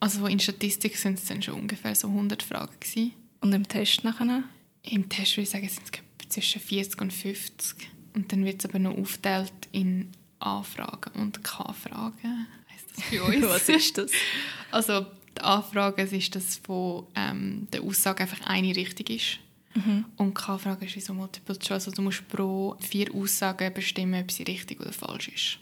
Also 0.01 0.27
in 0.27 0.41
Statistik 0.41 0.97
sind 0.97 1.19
es 1.19 1.27
dann 1.27 1.43
schon 1.43 1.55
ungefähr 1.55 1.95
so 1.95 2.09
100 2.09 2.43
Fragen 2.43 2.75
gewesen. 2.81 3.13
Und 3.41 3.53
im 3.53 3.69
Test 3.69 4.05
nachher? 4.05 4.43
Im 4.83 5.09
Test 5.09 5.37
würde 5.37 5.43
ich 5.43 5.51
sagen, 5.51 5.69
sind 5.69 6.03
es 6.21 6.29
zwischen 6.29 6.61
40 6.61 7.01
und 7.01 7.13
50. 7.13 7.77
Und 8.15 8.33
dann 8.33 8.45
wird 8.45 8.65
es 8.65 8.69
aber 8.69 8.79
noch 8.79 8.97
aufgeteilt 8.97 9.53
in 9.73 10.11
A-Fragen 10.41 11.21
und 11.21 11.45
K-Fragen. 11.45 12.47
Heißt 12.73 12.87
das 12.97 13.05
bei 13.11 13.23
uns? 13.37 13.47
Was 13.47 13.69
ist 13.69 13.99
das? 13.99 14.11
Also 14.71 15.07
die 15.37 15.43
A-Frage 15.43 16.03
ist, 16.03 16.35
dass 16.35 16.57
von 16.57 17.07
ähm, 17.15 17.69
der 17.73 17.83
Aussage 17.83 18.23
einfach 18.23 18.41
eine 18.47 18.75
richtig 18.75 19.11
ist. 19.11 19.39
Mhm. 19.79 20.05
Und 20.17 20.35
K-Frage 20.35 20.87
ist 20.87 20.97
wie 20.97 21.01
so 21.01 21.15
Multiple 21.15 21.59
Choice. 21.59 21.87
Also 21.87 21.93
du 21.93 22.03
musst 22.03 22.27
pro 22.29 22.77
vier 22.81 23.15
Aussagen 23.15 23.73
bestimmen, 23.73 24.23
ob 24.23 24.31
sie 24.31 24.43
richtig 24.43 24.81
oder 24.81 24.93
falsch 24.93 25.29
ist. 25.29 25.59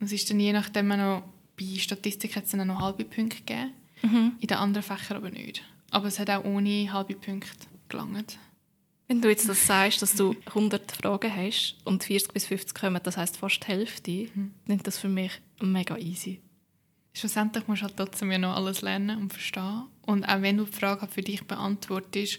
Es 0.00 0.12
ist 0.12 0.30
dann 0.30 0.40
je 0.40 0.52
nachdem 0.52 0.88
noch, 0.88 1.22
bei 1.58 1.78
Statistik 1.78 2.36
hat 2.36 2.44
es 2.44 2.52
dann 2.52 2.66
noch 2.66 2.80
halbe 2.80 3.04
Punkte 3.04 3.38
gegeben, 3.38 3.72
mhm. 4.02 4.32
in 4.40 4.46
den 4.46 4.56
anderen 4.56 4.84
Fächern 4.84 5.16
aber 5.16 5.30
nicht. 5.30 5.62
Aber 5.90 6.06
es 6.06 6.18
hat 6.18 6.30
auch 6.30 6.44
ohne 6.44 6.92
halbe 6.92 7.14
Punkte 7.14 7.50
gelangt. 7.88 8.38
Wenn 9.08 9.22
du 9.22 9.28
jetzt 9.28 9.48
das 9.48 9.66
sagst, 9.66 10.02
dass 10.02 10.14
du 10.14 10.36
100 10.46 10.92
Fragen 10.92 11.34
hast 11.34 11.76
und 11.84 12.04
40 12.04 12.32
bis 12.32 12.46
50 12.46 12.74
kommen, 12.74 13.00
das 13.02 13.16
heißt 13.16 13.38
fast 13.38 13.62
die 13.62 13.66
Hälfte, 13.66 14.10
mhm. 14.34 14.52
nimmt 14.66 14.86
das 14.86 14.98
für 14.98 15.08
mich 15.08 15.32
mega 15.60 15.96
easy. 15.96 16.40
Schlussendlich 17.14 17.66
musst 17.66 17.82
du 17.82 17.86
halt 17.86 17.96
trotzdem 17.96 18.30
ja 18.30 18.38
noch 18.38 18.54
alles 18.54 18.82
lernen 18.82 19.18
und 19.18 19.32
verstehen. 19.32 19.84
Und 20.02 20.24
auch 20.24 20.42
wenn 20.42 20.58
du 20.58 20.64
die 20.64 20.72
Frage 20.72 21.08
für 21.08 21.22
dich 21.22 21.42
beantwortest, 21.42 22.38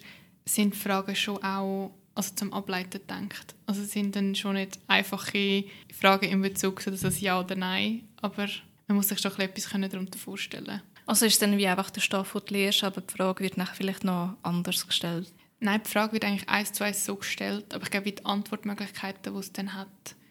sind 0.53 0.73
die 0.73 0.79
Fragen 0.79 1.15
schon 1.15 1.43
auch 1.43 1.91
also 2.15 2.35
zum 2.35 2.51
Ableiten 2.53 2.99
gedacht. 2.99 3.55
Also 3.65 3.81
es 3.81 3.91
sind 3.91 4.15
dann 4.15 4.35
schon 4.35 4.55
nicht 4.55 4.77
einfache 4.87 5.63
Fragen 5.97 6.29
in 6.29 6.41
Bezug 6.41 6.85
auf 6.85 6.99
das 6.99 7.21
Ja 7.21 7.39
oder 7.39 7.55
Nein, 7.55 8.07
aber 8.21 8.47
man 8.87 8.97
muss 8.97 9.07
sich 9.07 9.19
schon 9.19 9.31
etwas 9.39 9.69
darunter 9.69 10.17
vorstellen 10.17 10.81
Also 11.05 11.25
ist 11.25 11.33
es 11.33 11.39
dann 11.39 11.57
wie 11.57 11.67
einfach 11.67 11.89
der 11.91 12.01
Stoff, 12.01 12.33
den 12.33 12.41
du 12.45 12.53
lernst, 12.53 12.83
aber 12.83 13.01
die 13.01 13.13
Frage 13.13 13.43
wird 13.43 13.57
nachher 13.57 13.75
vielleicht 13.75 14.03
noch 14.03 14.35
anders 14.43 14.85
gestellt? 14.85 15.31
Nein, 15.61 15.81
die 15.85 15.89
Frage 15.89 16.13
wird 16.13 16.25
eigentlich 16.25 16.49
eins 16.49 16.73
zu 16.73 16.83
eins 16.83 17.05
so 17.05 17.15
gestellt, 17.15 17.73
aber 17.73 17.83
ich 17.83 17.91
glaube, 17.91 18.11
die 18.11 18.25
Antwortmöglichkeiten, 18.25 19.33
die 19.33 19.39
es 19.39 19.53
dann 19.53 19.73
hat, 19.73 19.87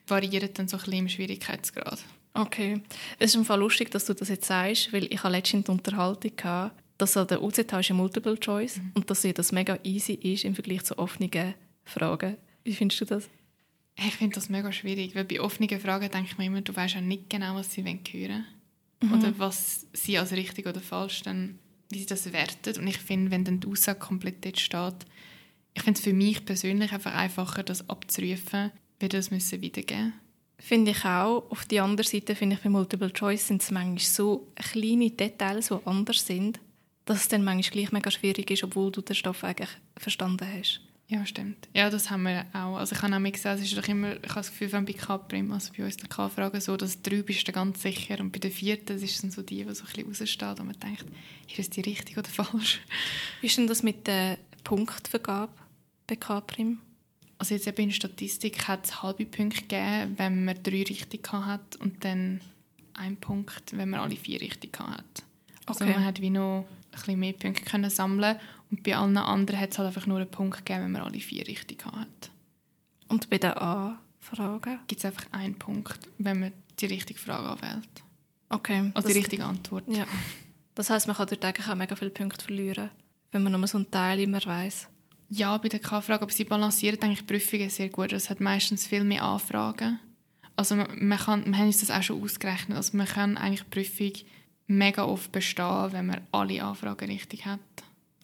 variieren 0.06 0.50
dann 0.54 0.68
so 0.68 0.76
ein 0.76 0.82
bisschen 0.82 0.98
im 0.98 1.08
Schwierigkeitsgrad. 1.08 2.02
Okay. 2.34 2.82
Es 3.18 3.30
ist 3.30 3.36
im 3.36 3.44
Fall 3.44 3.60
lustig, 3.60 3.90
dass 3.90 4.06
du 4.06 4.14
das 4.14 4.28
jetzt 4.28 4.46
sagst, 4.46 4.92
weil 4.92 5.04
ich 5.12 5.22
letztens 5.22 5.64
die 5.64 5.70
Unterhaltung 5.70 6.32
hatte, 6.42 6.74
dass 6.98 7.16
an 7.16 7.28
der 7.28 7.42
UZH 7.42 7.78
ist 7.78 7.90
Multiple 7.90 8.38
Choice 8.38 8.78
mhm. 8.78 8.92
und 8.94 9.10
dass 9.10 9.22
das 9.22 9.52
mega 9.52 9.78
easy 9.84 10.14
ist 10.14 10.44
im 10.44 10.54
Vergleich 10.54 10.84
zu 10.84 10.98
offenen 10.98 11.54
Fragen. 11.84 12.36
Wie 12.64 12.74
findest 12.74 13.00
du 13.00 13.04
das? 13.06 13.28
Ich 13.96 14.14
finde 14.14 14.34
das 14.34 14.48
mega 14.48 14.70
schwierig, 14.70 15.14
weil 15.14 15.24
bei 15.24 15.40
offenen 15.40 15.80
Fragen 15.80 16.10
denke 16.10 16.30
ich 16.30 16.38
mir 16.38 16.46
immer, 16.46 16.60
du 16.60 16.74
weißt 16.74 16.94
ja 16.94 17.00
nicht 17.00 17.30
genau, 17.30 17.54
was 17.54 17.72
sie 17.72 17.82
hören 17.82 18.00
wollen. 18.12 18.44
Mhm. 19.02 19.12
Oder 19.12 19.38
was 19.38 19.86
sie 19.92 20.18
als 20.18 20.32
richtig 20.32 20.66
oder 20.66 20.80
falsch 20.80 21.22
dann, 21.22 21.58
wie 21.90 22.00
sie 22.00 22.06
das 22.06 22.32
werten. 22.32 22.78
Und 22.78 22.86
ich 22.86 22.98
finde, 22.98 23.30
wenn 23.30 23.44
dann 23.44 23.60
die 23.60 23.68
Aussage 23.68 23.98
komplett 23.98 24.44
dort 24.44 24.58
steht, 24.58 25.06
ich 25.74 25.82
finde 25.82 25.98
es 25.98 26.04
für 26.04 26.12
mich 26.12 26.44
persönlich 26.44 26.92
einfach 26.92 27.14
einfacher, 27.14 27.62
das 27.62 27.88
abzurufen, 27.88 28.72
wie 28.98 29.08
das 29.08 29.30
müssen 29.30 29.60
wiedergeben 29.60 30.14
Finde 30.60 30.90
ich 30.90 31.04
auch. 31.04 31.48
Auf 31.50 31.66
der 31.66 31.84
anderen 31.84 32.10
Seite 32.10 32.34
finde 32.34 32.56
ich 32.56 32.62
bei 32.62 32.68
Multiple 32.68 33.12
Choice 33.12 33.46
sind 33.46 33.62
es 33.62 33.70
manchmal 33.70 33.98
so 34.00 34.48
kleine 34.56 35.10
Details, 35.10 35.68
die 35.68 35.86
anders 35.86 36.26
sind, 36.26 36.58
dass 37.08 37.22
es 37.22 37.28
dann 37.28 37.42
manchmal 37.42 37.70
gleich 37.70 37.92
mega 37.92 38.10
schwierig 38.10 38.50
ist, 38.50 38.64
obwohl 38.64 38.92
du 38.92 39.00
den 39.00 39.16
Stoff 39.16 39.42
eigentlich 39.42 39.70
verstanden 39.96 40.46
hast. 40.46 40.80
Ja, 41.06 41.24
stimmt. 41.24 41.68
Ja, 41.72 41.88
das 41.88 42.10
haben 42.10 42.24
wir 42.24 42.44
auch. 42.52 42.76
Also 42.76 42.94
ich 42.94 43.00
habe 43.00 43.16
auch 43.16 43.32
gesagt, 43.32 43.60
es 43.60 43.64
ist 43.64 43.78
doch 43.78 43.88
immer, 43.88 44.16
ich 44.16 44.28
habe 44.28 44.40
das 44.40 44.50
Gefühl, 44.50 44.70
wenn 44.72 44.84
bei 44.84 44.92
K-Prim, 44.92 45.50
also 45.52 45.72
bei 45.74 45.82
uns 45.82 45.96
der 45.96 46.08
K-Frage 46.10 46.60
so, 46.60 46.76
dass 46.76 47.00
drei 47.00 47.22
bist 47.22 47.48
du 47.48 47.52
ganz 47.52 47.80
sicher 47.80 48.20
und 48.20 48.30
bei 48.30 48.38
der 48.38 48.50
vierten 48.50 48.84
das 48.88 49.02
ist 49.02 49.22
dann 49.22 49.30
so 49.30 49.40
die, 49.40 49.64
die 49.64 49.74
so 49.74 49.84
ein 49.84 50.04
bisschen 50.04 50.06
raussteht 50.06 50.60
und 50.60 50.66
man 50.66 50.78
denkt, 50.80 51.06
ist 51.48 51.58
das 51.58 51.70
die 51.70 51.80
richtig 51.80 52.18
oder 52.18 52.28
falsch? 52.28 52.80
Wie 53.40 53.46
ist 53.46 53.56
denn 53.56 53.66
das 53.66 53.82
mit 53.82 54.06
der 54.06 54.36
Punktvergabe 54.64 55.52
bei 56.06 56.16
K-Prim? 56.16 56.78
Also 57.38 57.54
jetzt 57.54 57.66
eben 57.66 57.84
in 57.84 57.92
Statistik 57.92 58.68
hat 58.68 58.84
es 58.84 59.02
halbe 59.02 59.24
Punkte 59.24 59.62
gegeben, 59.62 60.18
wenn 60.18 60.44
man 60.44 60.62
drei 60.62 60.82
richtig 60.82 61.26
hat 61.32 61.76
und 61.76 62.04
dann 62.04 62.42
ein 62.92 63.16
Punkt, 63.16 63.74
wenn 63.74 63.88
man 63.88 64.00
alle 64.00 64.16
vier 64.16 64.42
richtig 64.42 64.78
hat. 64.78 65.24
Also 65.64 65.84
okay. 65.84 65.94
man 65.94 66.04
hat 66.04 66.20
wie 66.20 66.30
noch 66.30 66.66
bisschen 67.00 67.20
mehr 67.20 67.32
Punkte 67.32 67.64
können 67.64 67.90
sammeln 67.90 68.36
und 68.70 68.82
bei 68.82 68.96
allen 68.96 69.16
anderen 69.16 69.60
hat 69.60 69.70
es 69.70 69.78
halt 69.78 69.88
einfach 69.88 70.06
nur 70.06 70.18
einen 70.18 70.30
Punkt 70.30 70.64
gegeben, 70.64 70.84
wenn 70.84 70.92
man 70.92 71.02
alle 71.02 71.20
vier 71.20 71.46
richtig 71.46 71.84
hat. 71.86 72.30
Und 73.08 73.30
bei 73.30 73.38
den 73.38 73.52
A-Fragen? 73.52 74.80
Gibt 74.86 74.98
es 74.98 75.04
einfach 75.04 75.26
einen 75.32 75.54
Punkt, 75.54 75.98
wenn 76.18 76.40
man 76.40 76.52
die 76.80 76.86
richtige 76.86 77.18
Frage 77.18 77.48
anwählt. 77.48 77.88
Okay. 78.50 78.90
Also 78.94 79.08
die 79.08 79.14
richtige 79.14 79.44
Antwort. 79.44 79.84
Ja. 79.88 80.06
Das 80.74 80.90
heißt, 80.90 81.06
man 81.06 81.16
kann 81.16 81.26
dort 81.28 81.44
eigentlich 81.44 81.68
auch 81.68 81.74
mega 81.74 81.96
viele 81.96 82.10
Punkte 82.10 82.44
verlieren, 82.44 82.90
wenn 83.32 83.42
man 83.42 83.52
nur 83.52 83.66
so 83.66 83.78
einen 83.78 83.90
Teil 83.90 84.20
immer 84.20 84.44
weiß. 84.44 84.88
Ja, 85.30 85.56
bei 85.58 85.68
der 85.68 85.80
K-Frage, 85.80 86.22
aber 86.22 86.32
sie 86.32 86.44
balancieren 86.44 87.02
eigentlich 87.02 87.26
Prüfungen 87.26 87.68
sehr 87.68 87.90
gut. 87.90 88.12
Es 88.12 88.30
hat 88.30 88.40
meistens 88.40 88.86
viel 88.86 89.04
mehr 89.04 89.22
Anfragen. 89.22 89.98
Also 90.56 90.74
man, 90.74 91.06
man 91.06 91.18
kann, 91.18 91.44
wir 91.44 91.58
haben 91.58 91.66
uns 91.66 91.80
das 91.80 91.90
auch 91.90 92.02
schon 92.02 92.22
ausgerechnet. 92.22 92.76
Also 92.76 92.96
man 92.96 93.06
kann 93.06 93.36
eigentlich 93.36 93.62
die 93.64 93.70
Prüfung 93.70 94.12
mega 94.68 95.04
oft 95.04 95.32
bestehen, 95.32 95.92
wenn 95.92 96.06
man 96.06 96.20
alle 96.30 96.62
Anfragen 96.62 97.10
richtig 97.10 97.44
hat. 97.44 97.58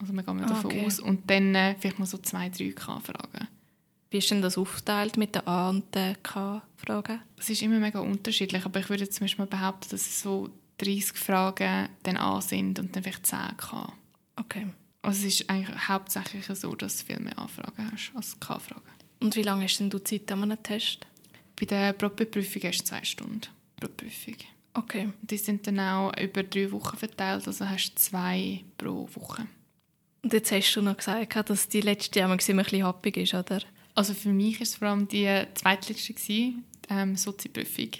Also 0.01 0.13
wir 0.13 0.23
gehen 0.23 0.45
ah, 0.45 0.47
davon 0.47 0.67
okay. 0.67 0.87
aus. 0.87 1.01
Und 1.01 1.29
dann 1.29 1.55
äh, 1.55 1.75
vielleicht 1.79 1.99
mal 1.99 2.07
so 2.07 2.19
zwei, 2.19 2.49
drei 2.51 2.71
K-Fragen. 2.71 3.49
Wie 4.11 4.19
ist 4.19 4.31
denn 4.31 4.43
das 4.43 4.57
aufgeteilt 4.57 5.17
mit 5.17 5.35
den 5.35 5.47
A- 5.47 5.71
und 5.71 5.93
den 5.95 6.23
K-Fragen? 6.23 7.21
Es 7.37 7.51
ist 7.51 7.63
immer 7.63 7.79
mega 7.79 7.99
unterschiedlich, 7.99 8.65
aber 8.65 8.81
ich 8.81 8.89
würde 8.89 9.09
zum 9.09 9.25
Beispiel 9.25 9.47
behaupten, 9.47 9.91
dass 9.91 10.03
es 10.03 10.21
so 10.21 10.51
30 10.79 11.17
Fragen 11.17 11.89
dann 12.03 12.17
A 12.17 12.41
sind 12.41 12.79
und 12.79 12.95
dann 12.95 13.03
vielleicht 13.03 13.27
10 13.27 13.57
K. 13.57 13.93
Okay. 14.37 14.67
Also 15.03 15.27
es 15.27 15.41
ist 15.41 15.51
eigentlich 15.51 15.89
hauptsächlich 15.89 16.47
so, 16.47 16.75
dass 16.75 16.99
du 16.99 17.07
viel 17.07 17.21
mehr 17.21 17.39
Anfragen 17.39 17.91
hast 17.91 18.13
als 18.15 18.39
K-Fragen. 18.39 18.83
Und 19.21 19.37
wie 19.37 19.43
lange 19.43 19.65
hast 19.65 19.79
denn 19.79 19.91
du 19.91 19.99
Zeit 19.99 20.31
an 20.31 20.43
einem 20.43 20.63
Test? 20.63 21.07
Bei 21.59 21.67
der 21.67 21.93
Probeprüfung 21.93 22.63
hast 22.63 22.81
du 22.81 22.85
zwei 22.85 23.05
Stunden 23.05 23.43
pro 23.79 23.89
Prüfung. 23.89 24.37
Okay. 24.75 25.11
Die 25.23 25.39
sind 25.39 25.67
dann 25.67 25.81
auch 25.81 26.13
über 26.19 26.43
drei 26.43 26.71
Wochen 26.73 26.97
verteilt, 26.97 27.47
also 27.47 27.69
hast 27.69 27.91
du 27.91 27.95
zwei 27.95 28.65
pro 28.77 29.09
Woche. 29.15 29.47
Und 30.23 30.33
jetzt 30.33 30.51
hast 30.51 30.75
du 30.75 30.83
noch 30.83 30.97
gesagt, 30.97 31.51
dass 31.51 31.69
die 31.69 31.81
letzte 31.81 32.19
Jahr 32.19 32.31
ein 32.31 32.37
bisschen 32.37 32.85
happig 32.85 33.17
ist, 33.17 33.35
oder? 33.35 33.61
Also 33.95 34.15
für 34.15 34.31
mich 34.31 34.57
war 34.57 34.63
es 34.63 34.75
vor 34.75 34.89
allem 34.89 35.07
die 35.07 35.45
zweitletzte, 35.55 36.53
ähm, 36.91 37.17
Sozi-Prüfung. 37.17 37.91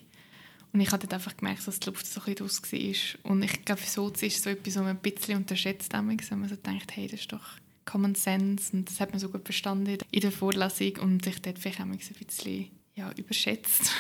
Und 0.73 0.81
ich 0.81 0.91
habe 0.91 0.99
dort 0.99 1.15
einfach 1.15 1.37
gemerkt, 1.37 1.67
dass 1.69 1.79
die 1.79 1.89
Luft 1.89 2.05
so 2.05 2.21
ein 2.21 2.35
bisschen 2.35 2.47
draus 2.47 3.21
war. 3.23 3.31
Und 3.31 3.43
ich 3.45 3.65
glaube, 3.65 3.81
für 3.81 3.89
Sozi 3.89 4.27
ist 4.27 4.43
so 4.43 4.51
etwas, 4.51 4.75
was 4.75 4.83
man 4.83 4.97
ein 4.97 4.99
bisschen 4.99 5.37
unterschätzt, 5.37 5.93
wenn 5.93 6.07
man 6.07 6.49
so 6.49 6.57
denkt, 6.57 6.97
hey, 6.97 7.07
das 7.07 7.21
ist 7.21 7.33
doch 7.33 7.45
Common 7.85 8.15
Sense 8.15 8.75
und 8.75 8.91
das 8.91 8.99
hat 8.99 9.11
man 9.11 9.21
so 9.21 9.29
gut 9.29 9.45
verstanden 9.45 9.99
in 10.11 10.21
der 10.21 10.33
Vorlesung 10.33 10.97
und 10.97 11.25
sich 11.25 11.41
dort 11.41 11.59
vielleicht 11.59 11.81
auch 11.81 11.85
ein 11.85 11.97
bisschen 11.97 12.71
ja, 12.97 13.13
überschätzt. 13.13 13.93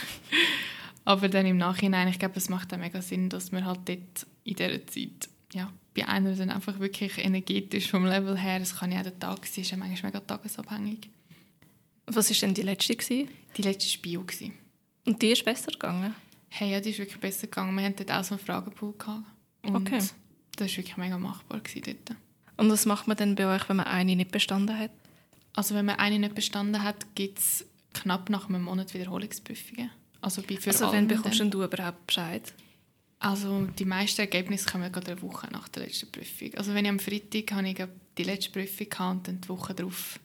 Aber 1.05 1.29
dann 1.29 1.47
im 1.47 1.59
Nachhinein, 1.59 2.09
ich 2.09 2.19
glaube, 2.19 2.37
es 2.37 2.49
macht 2.49 2.73
auch 2.73 2.79
mega 2.79 3.03
Sinn, 3.03 3.29
dass 3.29 3.53
man 3.53 3.65
halt 3.65 3.81
dort 3.87 4.27
in 4.45 4.55
dieser 4.57 4.87
Zeit, 4.87 5.29
ja, 5.53 5.73
bei 5.95 6.09
einer 6.09 6.35
dann 6.35 6.51
einfach 6.51 6.79
wirklich 6.81 7.19
energetisch 7.19 7.89
vom 7.91 8.07
Level 8.07 8.39
her, 8.39 8.61
es 8.61 8.77
kann 8.77 8.91
ja 8.91 9.01
auch 9.01 9.05
der 9.05 9.19
Tag 9.19 9.47
sein, 9.47 9.63
ist 9.63 9.71
ja 9.71 9.77
manchmal 9.77 10.11
mega 10.11 10.21
tagesabhängig. 10.21 11.09
Was 12.07 12.31
war 12.31 12.37
denn 12.37 12.55
die 12.55 12.63
letzte? 12.63 12.97
Gewesen? 12.97 13.29
Die 13.57 13.63
letzte 13.63 13.97
war 13.97 14.03
Bio. 14.03 14.23
Gewesen. 14.23 14.53
Und 15.07 15.23
die 15.23 15.29
ist 15.29 15.45
besser 15.45 15.73
gegangen? 15.73 16.15
Hey, 16.49 16.71
ja, 16.71 16.81
die 16.81 16.91
ist 16.91 16.99
wirklich 16.99 17.21
besser 17.21 17.47
gegangen. 17.47 17.77
Wir 17.77 17.85
hatten 17.85 17.97
dort 17.97 18.13
auch 18.13 18.25
so 18.25 18.35
einen 18.35 18.45
Fragenpool. 18.45 18.95
Gehabt. 18.99 19.25
Und 19.63 19.77
okay. 19.77 19.99
das 19.99 20.15
war 20.59 20.67
wirklich 20.67 20.97
mega 20.97 21.19
machbar 21.19 21.61
dort. 21.61 22.19
Und 22.57 22.71
was 22.71 22.87
macht 22.87 23.09
man 23.09 23.17
denn 23.17 23.35
bei 23.35 23.47
euch, 23.55 23.69
wenn 23.69 23.77
man 23.77 23.87
eine 23.87 24.17
nicht 24.17 24.31
bestanden 24.31 24.79
hat? 24.79 24.91
Also 25.55 25.75
wenn 25.75 25.87
man 25.87 25.97
eine 25.97 26.19
nicht 26.19 26.35
bestanden 26.35 26.83
hat, 26.83 27.15
gibt 27.15 27.39
es 27.39 27.67
knapp 27.93 28.31
nach 28.31 28.49
einem 28.49 28.63
Monat 28.63 28.95
Wiederholungsprüfungen. 28.95 29.91
Also, 30.25 30.43
bei 30.43 30.57
für 30.57 30.71
also 30.71 30.91
wann 30.91 31.07
bekommst 31.07 31.41
du 31.41 31.63
überhaupt 31.63 32.07
Bescheid? 32.07 32.55
Also 33.19 33.67
die 33.79 33.85
meisten 33.85 34.21
Ergebnisse 34.23 34.71
kommen 34.71 34.91
gerade 34.91 35.13
eine 35.13 35.23
Woche 35.23 35.49
nach 35.51 35.69
der 35.69 35.85
letzten 35.85 36.11
Prüfung. 36.11 36.55
Also 36.55 36.75
wenn 36.75 36.85
ich 36.85 36.91
am 36.91 36.99
Freitag 36.99 37.53
habe 37.53 37.69
ich 37.69 37.83
die 38.19 38.23
letzte 38.23 38.51
Prüfung 38.51 38.87
hatte 38.87 39.11
und 39.11 39.29
dann 39.29 39.41
die 39.41 39.49
Woche 39.49 39.75
darauf 39.75 40.19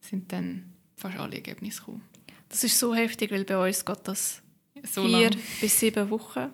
sind 0.00 0.32
dann 0.32 0.72
fast 0.96 1.18
alle 1.18 1.36
Ergebnisse 1.36 1.80
gekommen. 1.80 2.02
Das 2.48 2.64
ist 2.64 2.78
so 2.78 2.94
heftig, 2.94 3.30
weil 3.30 3.44
bei 3.44 3.68
uns 3.68 3.84
geht 3.84 4.00
das 4.04 4.42
so 4.82 5.04
vier 5.04 5.30
lang. 5.30 5.40
bis 5.60 5.78
sieben 5.78 6.10
Wochen. 6.10 6.50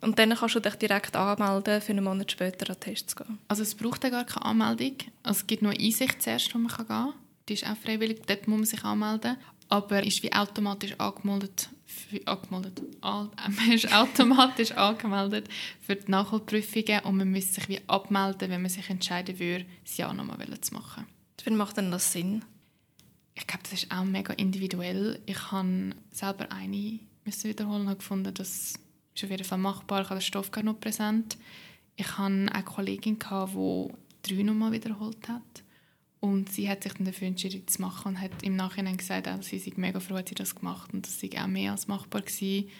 Und 0.00 0.18
dann 0.18 0.34
kannst 0.34 0.54
du 0.54 0.60
dich 0.60 0.74
direkt 0.74 1.16
anmelden, 1.16 1.80
für 1.80 1.92
einen 1.92 2.04
Monat 2.04 2.32
später 2.32 2.68
an 2.68 2.78
Tests 2.78 3.14
zu 3.14 3.24
gehen. 3.24 3.38
Also 3.48 3.62
es 3.62 3.74
braucht 3.74 4.04
ja 4.04 4.10
gar 4.10 4.24
keine 4.24 4.44
Anmeldung. 4.44 4.96
Also 5.22 5.40
es 5.40 5.46
gibt 5.46 5.62
nur 5.62 5.72
Einsicht 5.72 6.20
zuerst, 6.20 6.54
wo 6.54 6.58
man 6.58 6.68
gehen 6.68 6.86
kann. 6.86 7.14
Die 7.48 7.54
ist 7.54 7.66
auch 7.66 7.76
freiwillig, 7.76 8.20
dort 8.26 8.48
muss 8.48 8.58
man 8.58 8.66
sich 8.66 8.84
anmelden. 8.84 9.38
Aber 9.70 10.04
ist 10.04 10.22
wie 10.22 10.32
automatisch 10.32 10.94
angemeldet, 10.98 11.70
angemeldet 12.26 12.82
an, 13.00 13.30
man 13.56 13.72
ist 13.72 13.92
automatisch 13.92 14.72
angemeldet 14.76 15.48
für 15.80 15.96
die 15.96 16.10
Nachholprüfungen 16.10 17.00
und 17.04 17.16
man 17.16 17.30
müsste 17.30 17.54
sich 17.54 17.68
wie 17.68 17.80
abmelden, 17.86 18.50
wenn 18.50 18.62
man 18.62 18.70
sich 18.70 18.88
entscheiden 18.90 19.38
würde, 19.38 19.66
das 19.84 19.96
Jahr 19.96 20.14
nochmal 20.14 20.38
zu 20.60 20.74
machen. 20.74 21.06
Wie 21.44 21.50
macht 21.50 21.76
denn 21.76 21.90
das 21.90 22.12
Sinn? 22.12 22.44
Ich 23.34 23.46
glaube, 23.46 23.64
das 23.64 23.82
ist 23.82 23.90
auch 23.90 24.04
mega 24.04 24.32
individuell. 24.34 25.20
Ich 25.26 25.50
habe 25.50 25.90
selber 26.10 26.50
eine 26.52 27.00
müssen 27.24 27.50
wiederholen 27.50 27.82
und 27.82 27.88
habe 27.88 27.98
gefunden, 27.98 28.32
dass 28.32 28.74
ist 29.14 29.24
auf 29.24 29.30
jeden 29.30 29.44
Fall 29.44 29.58
machbar. 29.58 30.02
Ich 30.02 30.10
habe 30.10 30.20
den 30.20 30.24
Stoff 30.24 30.50
gar 30.50 30.64
noch 30.64 30.78
präsent. 30.78 31.36
Ich 31.96 32.18
hatte 32.18 32.22
eine 32.52 32.64
Kollegin, 32.64 33.18
die 33.18 34.36
drei 34.36 34.42
nochmal 34.42 34.72
wiederholt 34.72 35.28
hat. 35.28 35.63
Und 36.24 36.50
sie 36.50 36.70
hat 36.70 36.82
sich 36.82 36.94
dann 36.94 37.04
dafür 37.04 37.28
entschieden, 37.28 37.62
das 37.66 37.74
zu 37.74 37.82
machen 37.82 38.08
und 38.08 38.20
hat 38.22 38.42
im 38.42 38.56
Nachhinein 38.56 38.96
gesagt, 38.96 39.26
dass 39.26 39.44
sie 39.44 39.58
sich 39.58 39.76
mega 39.76 40.00
froh, 40.00 40.14
dass 40.14 40.30
sie 40.30 40.34
das 40.34 40.54
gemacht 40.54 40.88
hat 40.88 40.94
und 40.94 41.06
das 41.06 41.20
sei 41.20 41.28
auch 41.38 41.46
mehr 41.46 41.72
als 41.72 41.86
machbar 41.86 42.22
gewesen. 42.22 42.70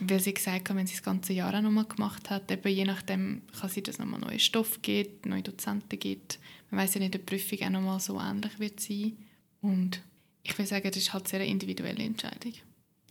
Weil 0.00 0.20
sie 0.20 0.34
gesagt 0.34 0.68
hat, 0.68 0.76
wenn 0.76 0.86
sie 0.86 0.92
das 0.92 1.02
ganze 1.02 1.32
Jahr 1.32 1.54
auch 1.54 1.62
nochmal 1.62 1.86
gemacht 1.86 2.28
hat, 2.28 2.50
eben 2.50 2.68
je 2.68 2.84
nachdem 2.84 3.40
kann 3.58 3.70
sie 3.70 3.82
das 3.82 3.98
nochmal 3.98 4.20
neuen 4.20 4.38
Stoff 4.38 4.82
gibt, 4.82 5.24
neue 5.24 5.40
Dozenten 5.40 5.98
gibt. 5.98 6.38
Man 6.70 6.82
weiß 6.82 6.92
ja 6.94 7.00
nicht, 7.00 7.16
ob 7.16 7.24
die 7.24 7.36
Prüfung 7.36 7.66
auch 7.66 7.70
nochmal 7.70 8.00
so 8.00 8.20
ähnlich 8.20 8.58
wird 8.58 8.78
sein. 8.78 9.16
Und 9.62 10.02
ich 10.42 10.58
will 10.58 10.66
sagen, 10.66 10.86
das 10.86 10.98
ist 10.98 11.14
halt 11.14 11.26
sehr 11.26 11.40
eine 11.40 11.48
individuelle 11.48 12.04
Entscheidung. 12.04 12.52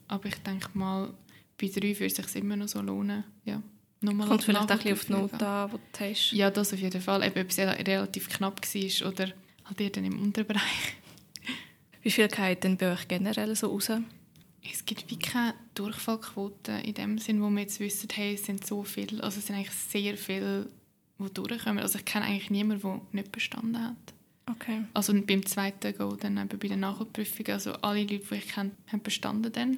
Aber 0.08 0.27
ich 0.27 0.36
denke 0.36 0.70
mal, 0.75 1.12
bei 1.60 1.68
drei 1.68 2.00
würde 2.00 2.06
es 2.06 2.15
sich 2.15 2.36
immer 2.36 2.58
noch 2.58 2.68
so 2.68 2.80
lohnen. 2.80 3.24
Ja. 3.44 3.60
Nochmal 4.01 4.27
Kommt 4.27 4.44
vielleicht 4.44 4.72
auch 4.72 4.86
ein 4.86 4.94
auf 4.94 5.06
die 5.06 5.12
Note 5.13 5.48
an, 5.48 5.72
die 5.72 5.98
du 5.98 6.06
hast. 6.12 6.32
Ja, 6.34 6.51
das 6.51 6.74
auf 6.74 6.80
jeden 6.80 7.01
Fall. 7.01 7.25
Eben, 7.25 7.42
ob 7.42 7.50
es 7.50 7.58
relativ 7.58 8.30
knapp 8.30 8.62
war 8.62 9.08
oder 9.10 9.34
halt 9.65 9.82
eher 9.82 9.89
dann 9.89 10.05
im 10.05 10.22
Unterbereich. 10.22 10.96
Wie 12.01 12.12
viel 12.12 12.27
geht 12.27 12.63
denn 12.63 12.77
bei 12.77 12.91
euch 12.91 13.08
generell 13.08 13.55
so 13.55 13.67
raus? 13.67 13.91
Es 14.70 14.86
gibt 14.86 15.10
wie 15.10 15.20
keine 15.20 15.55
Durchfallquote 15.75 16.72
in 16.84 16.93
dem 16.93 17.17
Sinn, 17.17 17.41
wo 17.41 17.50
wir 17.50 17.62
jetzt 17.62 17.79
wissen, 17.79 18.08
hey, 18.13 18.36
es 18.36 18.46
sind 18.46 18.65
so 18.65 18.84
viele, 18.84 19.22
also 19.24 19.39
es 19.39 19.48
sind 19.48 19.55
eigentlich 19.55 19.72
sehr 19.72 20.17
viele, 20.17 20.70
die 21.20 21.34
durchkommen. 21.34 21.79
Also 21.79 22.00
ich 22.00 22.05
kenne 22.05 22.25
eigentlich 22.25 22.50
niemanden, 22.50 22.82
der 22.82 23.01
nicht 23.12 23.32
bestanden 23.32 23.82
hat. 23.82 24.13
Okay. 24.50 24.84
Also 24.93 25.13
beim 25.22 25.46
zweiten 25.46 25.96
Go, 25.98 26.15
dann 26.15 26.38
eben 26.38 26.60
bei 26.60 26.67
der 26.67 26.77
Nachprüfung, 26.77 27.48
also 27.48 27.74
alle 27.74 28.01
Leute, 28.01 28.20
die 28.20 28.36
ich 28.36 28.48
kenne, 28.50 28.72
haben 28.91 29.01
bestanden 29.01 29.51
dann. 29.51 29.77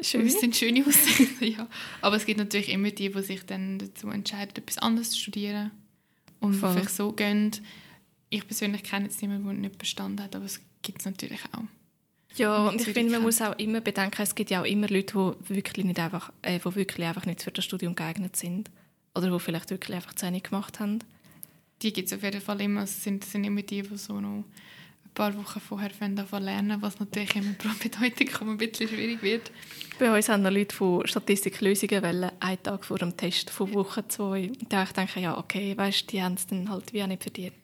Schön. 0.00 0.24
Das 0.24 0.40
sind 0.40 0.56
schöne 0.56 0.84
Aussichten, 0.86 1.44
ja. 1.44 1.68
Aber 2.00 2.16
es 2.16 2.24
gibt 2.24 2.38
natürlich 2.38 2.70
immer 2.70 2.90
die, 2.90 3.10
die 3.10 3.22
sich 3.22 3.44
dann 3.44 3.78
dazu 3.78 4.08
entscheiden, 4.08 4.56
etwas 4.56 4.78
anderes 4.78 5.10
zu 5.10 5.18
studieren 5.18 5.70
und 6.40 6.54
Voll. 6.54 6.72
vielleicht 6.72 6.90
so 6.90 7.12
gehen. 7.12 7.52
Ich 8.32 8.46
persönlich 8.46 8.82
kenne 8.82 9.06
jetzt 9.06 9.20
niemanden, 9.20 9.44
der 9.44 9.54
nicht 9.54 9.78
bestanden 9.78 10.22
hat, 10.22 10.34
aber 10.34 10.46
es 10.46 10.60
gibt 10.80 11.00
es 11.00 11.04
natürlich 11.04 11.40
auch. 11.52 11.64
Ja, 12.36 12.68
und 12.68 12.80
ich 12.80 12.88
finde, 12.88 13.12
man 13.12 13.22
muss 13.22 13.42
auch 13.42 13.58
immer 13.58 13.82
bedenken, 13.82 14.22
es 14.22 14.34
gibt 14.34 14.50
ja 14.50 14.62
auch 14.62 14.64
immer 14.64 14.88
Leute, 14.88 15.36
die 15.48 15.54
wirklich, 15.54 15.84
nicht 15.84 15.98
einfach, 15.98 16.32
äh, 16.40 16.58
die 16.58 16.74
wirklich 16.74 17.06
einfach 17.06 17.26
nicht 17.26 17.42
für 17.42 17.50
das 17.50 17.64
Studium 17.64 17.94
geeignet 17.94 18.36
sind. 18.36 18.70
Oder 19.14 19.30
die 19.30 19.38
vielleicht 19.38 19.68
wirklich 19.68 19.94
einfach 19.94 20.14
zu 20.14 20.26
wenig 20.26 20.44
gemacht 20.44 20.80
haben. 20.80 21.00
Die 21.82 21.92
gibt 21.92 22.06
es 22.06 22.14
auf 22.14 22.22
jeden 22.22 22.40
Fall 22.40 22.60
immer. 22.62 22.84
Es 22.84 23.04
sind, 23.04 23.22
sind 23.24 23.44
immer 23.44 23.60
die, 23.60 23.82
die 23.82 23.96
so 23.98 24.18
noch 24.18 24.44
paar 25.14 25.36
Wochen 25.36 25.60
vorher 25.60 25.90
davon 25.90 26.42
lernen, 26.42 26.80
was 26.80 26.98
natürlich 26.98 27.36
im 27.36 27.54
Probedeutikum 27.56 28.50
ein 28.50 28.56
bisschen 28.56 28.88
schwierig 28.88 29.22
wird. 29.22 29.50
Bei 29.98 30.14
uns 30.14 30.28
haben 30.28 30.42
noch 30.42 30.50
Leute 30.50 30.74
von 30.74 31.06
Statistiklösungen 31.06 32.02
wollen, 32.02 32.30
einen 32.40 32.62
Tag 32.62 32.84
vor 32.84 32.98
dem 32.98 33.16
Test 33.16 33.50
von 33.50 33.72
Woche 33.74 34.06
zwei. 34.08 34.50
Da 34.68 34.84
ich 34.84 34.92
denke, 34.92 35.20
ja, 35.20 35.36
okay, 35.36 35.76
weißt, 35.76 36.10
die 36.10 36.22
haben 36.22 36.34
es 36.34 36.46
dann 36.46 36.68
halt 36.70 36.92
wie 36.92 37.02
auch 37.02 37.06
nicht 37.06 37.22
verdient. 37.22 37.54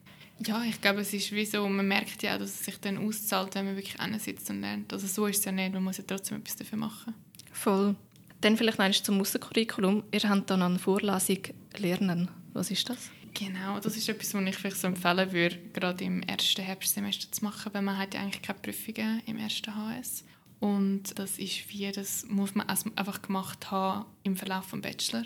Ja, 0.46 0.62
ich 0.62 0.80
glaube, 0.80 1.00
es 1.00 1.12
ist 1.12 1.32
wie 1.32 1.44
so, 1.44 1.68
man 1.68 1.88
merkt 1.88 2.22
ja 2.22 2.34
auch, 2.34 2.38
dass 2.38 2.50
es 2.50 2.64
sich 2.64 2.78
dann 2.80 2.98
auszahlt, 2.98 3.54
wenn 3.54 3.66
man 3.66 3.76
wirklich 3.76 3.96
sitzt 4.20 4.48
und 4.50 4.60
lernt. 4.60 4.92
Also 4.92 5.06
so 5.06 5.26
ist 5.26 5.38
es 5.38 5.44
ja 5.44 5.52
nicht, 5.52 5.72
man 5.72 5.82
muss 5.82 5.98
ja 5.98 6.04
trotzdem 6.06 6.38
etwas 6.38 6.56
dafür 6.56 6.78
machen. 6.78 7.14
Voll. 7.52 7.96
Dann 8.40 8.56
vielleicht 8.56 8.78
noch 8.78 8.90
zum 8.90 9.16
Mustercurriculum. 9.16 10.04
Ihr 10.12 10.28
habt 10.28 10.48
dann 10.48 10.62
eine 10.62 10.78
Vorlesung 10.78 11.38
«Lernen». 11.76 12.28
Was 12.52 12.70
ist 12.70 12.88
das? 12.88 13.10
Genau, 13.34 13.78
das 13.80 13.96
ist 13.96 14.08
etwas, 14.08 14.32
was 14.32 14.42
ich 14.44 14.56
vielleicht 14.56 14.76
so 14.78 14.86
empfehlen 14.86 15.32
würde, 15.32 15.58
gerade 15.72 16.04
im 16.04 16.22
ersten 16.22 16.62
Herbstsemester 16.62 17.30
zu 17.30 17.44
machen, 17.44 17.72
weil 17.74 17.82
man 17.82 17.98
hat 17.98 18.14
ja 18.14 18.20
eigentlich 18.20 18.42
keine 18.42 18.58
Prüfungen 18.60 19.22
im 19.26 19.38
ersten 19.38 19.74
HS. 19.74 20.24
Und 20.60 21.18
das 21.18 21.38
ist 21.38 21.68
wie, 21.68 21.90
das 21.92 22.26
muss 22.28 22.54
man 22.54 22.68
einfach 22.68 23.22
gemacht 23.22 23.70
haben 23.70 24.06
im 24.22 24.36
Verlauf 24.36 24.70
des 24.70 24.80
Bachelor. 24.80 25.24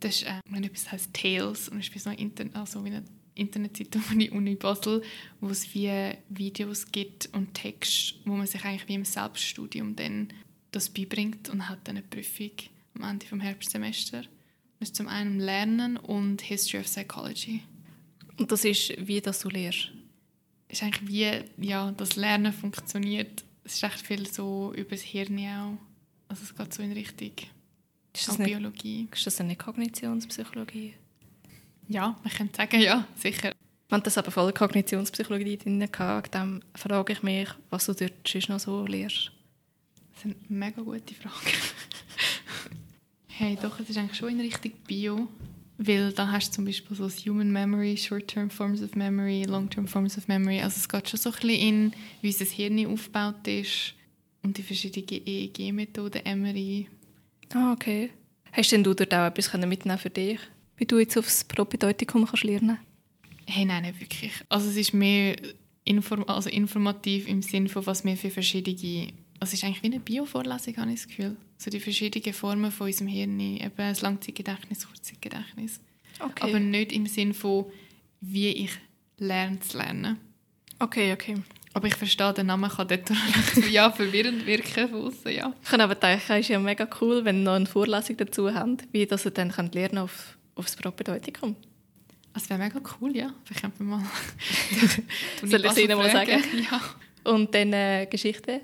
Das 0.00 0.16
ist, 0.16 0.22
äh, 0.24 0.40
wenn 0.48 0.64
etwas 0.64 0.90
heißt 0.90 1.12
Tales, 1.12 1.68
und 1.68 1.80
ist 1.80 1.94
wie 1.94 1.98
so 1.98 2.10
eine, 2.10 2.50
also 2.54 2.84
wie 2.84 2.90
eine 2.90 3.04
Internetseite 3.40 3.98
von 3.98 4.18
der 4.18 4.32
Uni 4.32 4.54
Basel, 4.54 5.02
wo 5.40 5.48
es 5.48 5.74
wie 5.74 5.90
Videos 6.28 6.90
gibt 6.92 7.28
und 7.32 7.54
Texte, 7.54 8.14
wo 8.24 8.34
man 8.34 8.46
sich 8.46 8.64
eigentlich 8.64 8.88
wie 8.88 8.94
im 8.94 9.04
Selbststudium 9.04 9.96
dann 9.96 10.28
das 10.72 10.90
beibringt 10.90 11.48
und 11.48 11.68
hat 11.68 11.80
dann 11.84 11.96
eine 11.96 12.06
Prüfung 12.06 12.52
am 12.94 13.02
Ende 13.02 13.26
des 13.26 13.40
Herbstsemesters 13.40 14.26
ist 14.80 14.96
zum 14.96 15.08
einen 15.08 15.40
Lernen 15.40 15.98
und 15.98 16.40
History 16.40 16.80
of 16.80 16.86
Psychology. 16.86 17.62
Und 18.38 18.50
das 18.50 18.64
ist, 18.64 18.94
wie 18.98 19.20
das 19.20 19.40
du 19.40 19.50
lernst? 19.50 19.92
ist 20.68 20.82
eigentlich 20.82 21.08
wie 21.56 21.66
ja, 21.66 21.90
das 21.92 22.16
Lernen 22.16 22.52
funktioniert. 22.52 23.44
Es 23.64 23.74
ist 23.74 23.82
echt 23.82 24.06
viel 24.06 24.26
so 24.26 24.72
über 24.74 24.90
das 24.90 25.02
Hirn 25.02 25.38
auch. 25.38 25.78
Also 26.28 26.44
es 26.44 26.54
geht 26.54 26.72
so 26.72 26.82
in 26.82 26.92
Richtung 26.92 27.32
ist 28.14 28.28
das 28.28 28.38
Biologie. 28.38 29.02
Nicht, 29.02 29.14
ist 29.14 29.26
das 29.26 29.40
eine 29.40 29.56
Kognitionspsychologie? 29.56 30.94
Ja, 31.90 32.16
man 32.22 32.32
könnte 32.32 32.56
sagen, 32.56 32.80
ja, 32.80 33.04
sicher. 33.16 33.52
Wenn 33.88 34.02
das 34.02 34.16
aber 34.16 34.30
voll 34.30 34.52
Kognitionspsychologie 34.52 35.56
drin 35.56 35.82
hatte, 35.82 36.30
dann 36.30 36.62
frage 36.76 37.12
ich 37.12 37.24
mich, 37.24 37.48
was 37.68 37.86
du 37.86 37.94
dort 37.94 38.48
noch 38.48 38.60
so 38.60 38.86
lernst. 38.86 39.32
Das 40.14 40.24
ist 40.24 40.24
eine 40.24 40.36
mega 40.48 40.80
gute 40.80 41.14
Frage. 41.14 41.34
Hey, 43.26 43.56
doch, 43.60 43.80
es 43.80 43.88
ist 43.88 43.96
eigentlich 43.96 44.18
schon 44.18 44.28
in 44.28 44.40
Richtung 44.40 44.72
Bio. 44.86 45.26
Weil 45.78 46.12
da 46.12 46.30
hast 46.30 46.50
du 46.50 46.56
zum 46.56 46.66
Beispiel 46.66 46.94
so 46.94 47.04
das 47.04 47.24
Human 47.24 47.50
Memory, 47.50 47.96
Short-Term 47.96 48.50
Forms 48.50 48.82
of 48.82 48.94
Memory, 48.94 49.44
Long-Term 49.44 49.88
Forms 49.88 50.18
of 50.18 50.28
Memory. 50.28 50.60
Also 50.60 50.76
es 50.76 50.86
geht 50.86 51.08
schon 51.08 51.18
so 51.18 51.30
ein 51.30 51.36
bisschen 51.36 51.58
in, 51.58 51.92
wie 52.20 52.28
unser 52.28 52.44
Hirn 52.44 52.86
aufgebaut 52.86 53.48
ist 53.48 53.94
und 54.42 54.58
die 54.58 54.62
verschiedenen 54.62 55.26
EEG-Methoden, 55.26 56.20
MRI. 56.38 56.86
Ah, 57.54 57.72
okay. 57.72 58.10
Hast 58.52 58.72
denn 58.72 58.84
du 58.84 58.92
dort 58.92 59.14
auch 59.14 59.28
etwas 59.28 59.50
mitnehmen 59.54 59.98
für 59.98 60.10
dich? 60.10 60.38
Wie 60.80 60.86
du 60.86 60.98
jetzt 60.98 61.18
aufs 61.18 61.44
Propedeutikum 61.44 62.26
kannst 62.26 62.42
lernen 62.42 62.78
Hey, 63.46 63.66
nein, 63.66 63.82
nicht 63.82 64.00
wirklich. 64.00 64.32
Also 64.48 64.70
es 64.70 64.76
ist 64.76 64.94
mehr 64.94 65.36
inform 65.84 66.24
also 66.26 66.48
informativ 66.48 67.28
im 67.28 67.42
Sinne 67.42 67.68
von, 67.68 67.84
was 67.84 68.02
wir 68.02 68.16
für 68.16 68.30
verschiedene 68.30 69.12
also 69.38 69.52
es 69.52 69.54
ist 69.54 69.64
eigentlich 69.64 69.82
wie 69.82 69.86
eine 69.88 70.00
Bio-Vorlesung, 70.00 70.76
habe 70.78 70.90
ich 70.90 71.00
das 71.00 71.08
Gefühl. 71.08 71.36
So 71.58 71.70
die 71.70 71.80
verschiedenen 71.80 72.32
Formen 72.32 72.70
von 72.70 72.86
unserem 72.86 73.08
Hirn, 73.08 73.40
eben 73.40 73.72
das 73.76 74.00
Langzeitgedächtnis, 74.00 74.86
Kurzzeitgedächtnis. 74.86 75.80
Okay. 76.18 76.48
Aber 76.48 76.60
nicht 76.60 76.92
im 76.92 77.06
Sinne 77.06 77.34
von, 77.34 77.66
wie 78.22 78.48
ich 78.48 78.70
lerne 79.18 79.60
zu 79.60 79.78
lernen. 79.78 80.18
Okay, 80.78 81.12
okay. 81.12 81.36
Aber 81.74 81.88
ich 81.88 81.94
verstehe, 81.94 82.34
der 82.34 82.44
Name 82.44 82.68
kann 82.68 82.88
dort 82.88 83.10
ja, 83.70 83.90
verwirrend 83.90 84.46
wirken 84.46 84.88
von 84.88 85.06
aussen, 85.06 85.32
ja. 85.32 85.54
Ich 85.62 85.68
kann 85.68 85.80
aber 85.80 85.94
denken, 85.94 86.32
es 86.32 86.40
ist 86.40 86.48
ja 86.48 86.58
mega 86.58 86.88
cool, 87.00 87.24
wenn 87.24 87.42
noch 87.42 87.54
eine 87.54 87.66
Vorlesung 87.66 88.16
dazu 88.16 88.52
haben, 88.52 88.78
wie 88.92 89.06
dass 89.06 89.26
ihr 89.26 89.30
dann 89.30 89.52
könnt 89.52 89.74
lernen 89.74 89.98
auf 89.98 90.38
das 90.64 90.76
Propedeutikum. 90.76 91.56
Das 92.32 92.48
wäre 92.48 92.58
mega 92.60 92.80
cool, 93.00 93.16
ja. 93.16 93.34
Vielleicht 93.44 93.62
können 93.62 93.74
wir 93.78 93.84
mal... 93.84 94.04
Soll 95.44 95.64
ich 95.64 95.70
es 95.70 95.78
Ihnen 95.78 95.98
mal 95.98 96.10
sagen? 96.10 96.42
Ja. 96.70 96.80
Und 97.24 97.54
dann 97.54 97.72
äh, 97.72 98.06
Geschichte? 98.06 98.60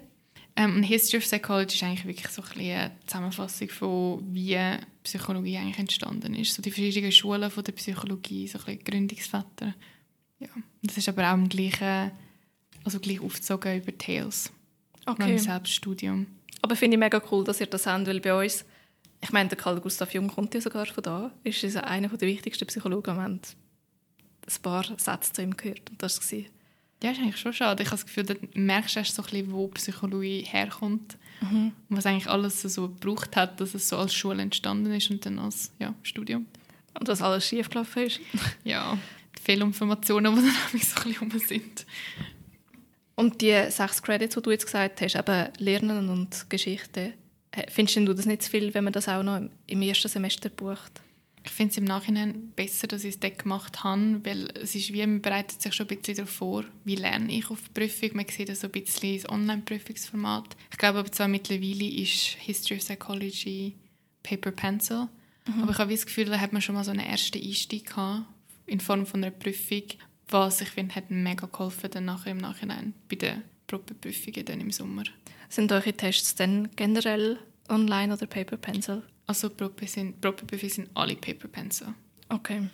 Ähm, 0.55 0.83
History 0.83 1.19
of 1.19 1.25
Psychology 1.25 1.75
ist 1.75 1.83
eigentlich 1.83 2.07
wirklich 2.07 2.29
so 2.29 2.41
ein 2.43 2.49
bisschen 2.49 2.79
eine 2.79 2.93
Zusammenfassung 3.07 3.69
von 3.69 4.25
wie 4.33 4.59
Psychologie 5.03 5.59
eigentlich 5.59 5.79
entstanden 5.79 6.35
ist. 6.35 6.55
So 6.55 6.62
die 6.62 6.71
verschiedenen 6.71 7.12
Schulen 7.12 7.50
von 7.50 7.62
der 7.62 7.73
Psychologie, 7.73 8.49
so 8.49 8.59
ein 8.67 8.79
Gründungsväter. 8.83 9.75
Ja. 10.38 10.49
Das 10.83 10.97
ist 10.97 11.09
aber 11.09 11.31
auch 11.31 11.35
im 11.35 11.49
gleichen, 11.49 12.11
also 12.85 13.00
gleich 13.00 13.21
aufgezogen 13.21 13.79
über 13.79 13.97
Tales. 13.99 14.50
Okay. 15.05 15.33
Im 15.33 15.38
Selbststudium. 15.38 16.26
Aber 16.62 16.75
finde 16.75 16.97
ich 16.97 17.00
mega 17.00 17.21
cool, 17.31 17.45
dass 17.45 17.61
ihr 17.61 17.67
das 17.67 17.87
habt, 17.87 18.07
weil 18.07 18.21
bei 18.21 18.43
uns, 18.43 18.65
ich 19.26 19.33
meine, 19.33 19.49
der 19.49 19.59
Karl 19.59 19.80
Gustav 19.80 20.14
Jung 20.14 20.28
kommt 20.28 20.54
ja 20.54 20.61
sogar 20.61 20.87
von 20.87 21.02
da, 21.02 21.33
ist 21.42 21.64
also 21.64 21.80
einer 21.80 22.06
der 22.06 22.28
wichtigsten 22.28 22.64
Psychologen. 22.66 23.16
Wir 23.16 23.23
haben 23.23 23.40
ein 23.40 24.62
paar 24.62 24.85
Sätze 24.99 25.33
zu 25.33 25.42
ihm 25.42 25.56
gehört 25.56 25.90
und 25.90 26.00
das 26.00 26.21
war 26.33 26.38
ja, 27.02 27.11
ist 27.11 27.18
eigentlich 27.18 27.37
schon 27.37 27.52
schade. 27.52 27.83
Ich 27.83 27.88
habe 27.88 27.97
das 27.97 28.06
Gefühl, 28.06 28.25
da 28.25 28.35
merkst 28.54 28.95
du 28.95 29.00
erst 29.00 29.16
so 29.16 29.23
ein 29.23 29.28
bisschen, 29.28 29.52
wo 29.52 29.66
Psychologie 29.68 30.47
herkommt. 30.49 31.18
Mhm. 31.40 31.73
Und 31.88 31.97
was 31.97 32.06
eigentlich 32.06 32.30
alles 32.30 32.62
so 32.62 32.88
gebraucht 32.88 33.35
hat, 33.35 33.61
dass 33.61 33.75
es 33.75 33.88
so 33.88 33.99
als 33.99 34.14
Schule 34.14 34.40
entstanden 34.40 34.92
ist 34.95 35.11
und 35.11 35.26
dann 35.26 35.40
als 35.40 35.73
ja, 35.80 35.92
Studium. 36.04 36.47
Und 36.99 37.09
was 37.09 37.21
alles 37.21 37.47
schiefgelaufen 37.49 38.04
ist. 38.04 38.21
ja, 38.64 38.97
die 39.37 39.42
Fehlinformationen, 39.42 40.37
die 40.37 40.40
dann 40.40 40.50
so 40.50 40.56
ein 40.73 40.78
bisschen 40.78 41.16
rum 41.18 41.38
sind. 41.38 41.87
Und 43.16 43.40
die 43.40 43.71
sechs 43.71 44.02
Credits, 44.02 44.37
die 44.37 44.42
du 44.42 44.50
jetzt 44.52 44.66
gesagt 44.66 45.00
hast, 45.00 45.16
eben 45.16 45.49
Lernen 45.59 46.09
und 46.09 46.49
Geschichte, 46.49 47.14
findest 47.69 47.97
du 47.97 48.15
das 48.15 48.27
nicht 48.27 48.43
zu 48.43 48.51
viel, 48.51 48.75
wenn 48.75 48.85
man 48.85 48.93
das 48.93 49.09
auch 49.09 49.23
noch 49.23 49.41
im 49.67 49.83
ersten 49.83 50.09
Semester 50.09 50.49
bucht? 50.49 51.01
Ich 51.45 51.53
finde 51.53 51.71
es 51.71 51.79
im 51.79 51.85
Nachhinein 51.85 52.53
besser, 52.57 52.89
dass 52.89 53.05
ich 53.05 53.15
es 53.15 53.21
dort 53.21 53.39
gemacht 53.39 53.85
habe, 53.85 54.21
weil 54.25 54.49
es 54.61 54.75
ist 54.75 54.93
wie, 54.93 55.07
man 55.07 55.23
bereitet 55.23 55.63
sich 55.63 55.73
schon 55.73 55.87
ein 55.87 55.97
bisschen 55.97 56.17
darauf 56.17 56.31
vor, 56.31 56.65
wie 56.85 56.97
lerne 56.97 57.33
ich 57.33 57.49
auf 57.51 57.63
die 57.63 57.81
Prüfung. 57.81 58.17
Man 58.17 58.27
sieht 58.29 58.55
so 58.57 58.67
ein 58.67 58.73
bisschen 58.73 59.15
das 59.15 59.29
Online-Prüfungsformat. 59.29 60.57
Ich 60.73 60.79
glaube 60.79 60.99
aber 60.99 61.13
zwar 61.13 61.29
mittlerweile 61.29 61.89
ist 61.89 62.37
History 62.41 62.79
of 62.79 62.85
Psychology 62.85 63.77
Paper 64.25 64.51
Pencil, 64.51 65.09
mhm. 65.47 65.63
aber 65.63 65.71
ich 65.71 65.79
habe 65.79 65.93
das 65.93 66.05
Gefühl, 66.05 66.25
da 66.25 66.41
hat 66.41 66.53
man 66.53 66.63
schon 66.63 66.75
mal 66.75 66.85
so 66.85 66.91
einen 66.91 67.07
ersten 67.07 67.41
Einstieg 67.41 67.87
gehabt, 67.87 68.27
in 68.67 68.81
Form 68.81 69.07
von 69.07 69.23
einer 69.23 69.31
Prüfung, 69.31 69.85
was 70.29 70.61
ich 70.61 70.69
finde, 70.69 70.97
hat 70.97 71.11
mega 71.11 71.47
geholfen 71.47 71.91
dann 71.93 72.07
nachher 72.07 72.33
im 72.33 72.39
Nachhinein 72.39 72.93
bei 73.09 73.15
den 73.15 73.43
Probeprüfungen 73.69 74.45
dann 74.45 74.61
im 74.61 74.73
Sommer. 74.73 75.05
Sind 75.49 75.73
eure 75.73 75.93
Tests 75.93 76.35
dann 76.35 76.71
generell 76.76 77.38
online 77.69 78.12
oder 78.12 78.26
Paper 78.26 78.57
Pencil? 78.57 79.03
Also 79.26 79.50
Probe 79.50 79.87
sind, 79.87 80.25
sind 80.69 80.88
alle 80.95 81.17
Paper 81.17 81.49
Pencil. 81.49 81.88
Okay. 82.29 82.69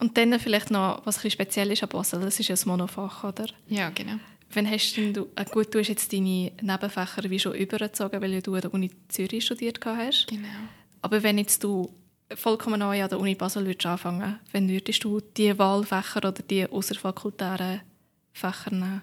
Und 0.00 0.16
dann 0.16 0.38
vielleicht 0.38 0.70
noch, 0.70 1.04
was 1.06 1.24
ein 1.24 1.30
speziell 1.30 1.70
ist 1.70 1.82
an 1.82 1.88
Basel, 1.88 2.20
das 2.20 2.40
ist 2.40 2.48
ja 2.48 2.54
das 2.54 2.66
Monofach, 2.66 3.24
oder? 3.24 3.46
Ja, 3.68 3.90
genau. 3.90 4.14
Wann 4.52 4.70
hast 4.70 4.96
du, 4.96 5.28
äh 5.36 5.44
gut, 5.50 5.74
du 5.74 5.78
hast 5.78 5.88
jetzt 5.88 6.12
deine 6.12 6.52
Nebenfächer 6.60 7.28
wie 7.28 7.38
schon 7.38 7.54
übergezogen, 7.54 8.20
weil 8.20 8.42
du 8.42 8.54
an 8.54 8.60
der 8.60 8.74
Uni 8.74 8.90
Zürich 9.08 9.44
studiert 9.44 9.80
hast. 9.84 10.26
Genau. 10.28 10.48
Aber 11.02 11.22
wenn 11.22 11.38
jetzt 11.38 11.64
du 11.64 11.92
vollkommen 12.34 12.80
neu 12.80 13.02
an 13.02 13.08
der 13.08 13.20
Uni 13.20 13.34
Basel 13.34 13.66
würdest 13.66 13.86
anfangen, 13.86 14.38
wann 14.52 14.68
würdest 14.68 15.04
du 15.04 15.20
die 15.20 15.58
Wahlfächer 15.58 16.18
oder 16.18 16.32
die 16.32 16.66
außerfakultären 16.66 17.80
Fächer 18.32 18.70
nehmen? 18.70 19.02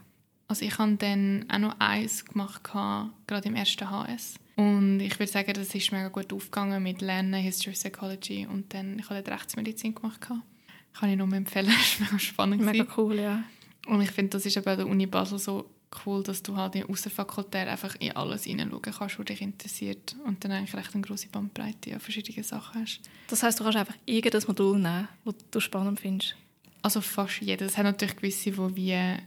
Also 0.51 0.65
ich 0.65 0.77
habe 0.79 0.98
dann 0.98 1.46
auch 1.50 1.60
noch 1.60 1.79
eins 1.79 2.25
gemacht, 2.25 2.62
gerade 2.63 3.48
im 3.48 3.55
ersten 3.55 3.89
HS. 3.89 4.36
Und 4.58 5.00
ich 5.00 5.17
würde 5.17 5.31
sagen, 5.31 5.53
das 5.53 5.74
ist 5.74 5.93
mega 5.93 6.10
gut 6.10 6.34
aufgegangen 6.34 6.84
mit 6.84 7.00
Lernen, 7.00 7.41
History, 7.41 7.72
Psychology 7.72 8.46
und 8.46 8.74
dann, 8.74 9.00
ich 9.00 9.09
habe 9.09 9.25
Rechtsmedizin 9.25 9.96
gemacht. 9.96 10.20
Kann 10.20 11.09
ich 11.09 11.16
nur 11.16 11.31
empfehlen, 11.31 11.68
das 11.79 12.01
war 12.01 12.05
mega 12.05 12.20
spannend. 12.20 12.61
Mega 12.64 12.85
cool, 12.98 13.18
ja. 13.18 13.46
Und 13.87 14.01
ich 14.01 14.11
finde, 14.11 14.31
das 14.31 14.46
ist 14.46 14.61
bei 14.61 14.75
der 14.75 14.87
Uni 14.87 15.05
Basel 15.05 15.40
so 15.40 15.70
cool, 16.05 16.22
dass 16.22 16.44
du 16.44 16.57
halt 16.57 16.75
in 16.75 16.83
außerfakultär 16.83 17.72
einfach 17.72 17.96
in 18.00 18.11
alles 18.11 18.44
hineinschauen 18.44 18.81
kannst, 18.81 19.20
was 19.20 19.25
dich 19.25 19.40
interessiert 19.40 20.18
und 20.25 20.44
dann 20.44 20.51
eigentlich 20.51 20.75
recht 20.75 20.94
eine 20.94 21.01
grosse 21.01 21.29
Bandbreite 21.29 21.94
an 21.94 22.01
verschiedenen 22.01 22.44
Sachen 22.44 22.81
hast. 22.81 23.00
Das 23.29 23.42
heißt, 23.42 23.57
du 23.57 23.64
kannst 23.64 23.77
einfach 23.77 23.96
irgendein 24.05 24.44
Modul 24.48 24.79
nehmen, 24.79 25.07
das 25.24 25.35
du 25.50 25.61
spannend 25.61 26.01
findest? 26.01 26.35
Also 26.81 27.00
fast 27.00 27.40
jedes. 27.40 27.72
Es 27.72 27.77
hat 27.77 27.85
natürlich 27.85 28.18
gewisse, 28.18 28.51
die 28.51 28.75
wie 28.75 29.18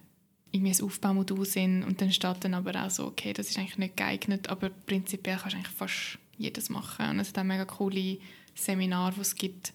irgendwie 0.55 0.73
ein 0.73 0.85
Aufbaumodul 0.85 1.45
sind 1.45 1.83
und 1.83 2.01
dann 2.01 2.13
steht 2.13 2.37
dann 2.45 2.55
aber 2.55 2.85
auch 2.85 2.91
so, 2.91 3.07
okay, 3.07 3.33
das 3.33 3.51
ist 3.51 3.59
eigentlich 3.59 3.79
nicht 3.79 3.97
geeignet, 3.97 4.49
aber 4.49 4.71
prinzipiell 4.71 5.37
kannst 5.37 5.55
du 5.55 5.59
eigentlich 5.59 5.75
fast 5.75 6.19
jedes 6.39 6.71
machen. 6.71 7.11
Und 7.11 7.19
es 7.19 7.31
hat 7.31 7.39
auch 7.39 7.45
mega 7.45 7.65
coole 7.65 8.19
Seminare, 8.55 9.13
die 9.15 9.21
es 9.21 9.35
gibt, 9.35 9.73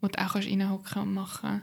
wo 0.00 0.08
du 0.08 0.18
auch 0.18 0.34
reinhocken 0.34 1.02
und 1.02 1.12
machen 1.12 1.62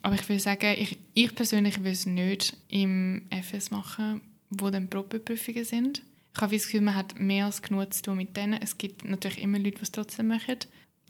Aber 0.00 0.14
ich 0.14 0.26
will 0.30 0.40
sagen, 0.40 0.74
ich, 0.78 0.98
ich 1.12 1.34
persönlich 1.34 1.84
will 1.84 1.92
es 1.92 2.06
nicht 2.06 2.56
im 2.68 3.26
FS 3.30 3.70
machen, 3.70 4.22
wo 4.48 4.70
dann 4.70 4.88
Probeprüfungen 4.88 5.64
sind. 5.64 6.02
Ich 6.34 6.40
habe 6.40 6.56
das 6.56 6.64
Gefühl, 6.64 6.80
man 6.80 6.94
hat 6.94 7.20
mehr 7.20 7.44
als 7.44 7.60
genug 7.60 7.92
zu 7.92 8.02
tun 8.02 8.16
mit 8.16 8.34
denen. 8.34 8.60
Es 8.60 8.78
gibt 8.78 9.04
natürlich 9.04 9.40
immer 9.40 9.58
Leute, 9.58 9.76
die 9.76 9.82
es 9.82 9.92
trotzdem 9.92 10.28
machen. 10.28 10.56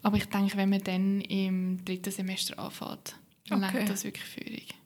Aber 0.03 0.17
ich 0.17 0.25
denke, 0.25 0.57
wenn 0.57 0.69
man 0.69 0.83
dann 0.83 1.21
im 1.21 1.83
dritten 1.85 2.11
Semester 2.11 2.59
anfängt, 2.59 3.15
dann 3.47 3.63
okay. 3.63 3.85
das 3.85 4.03
wirklich 4.03 4.25
Führung. 4.25 4.84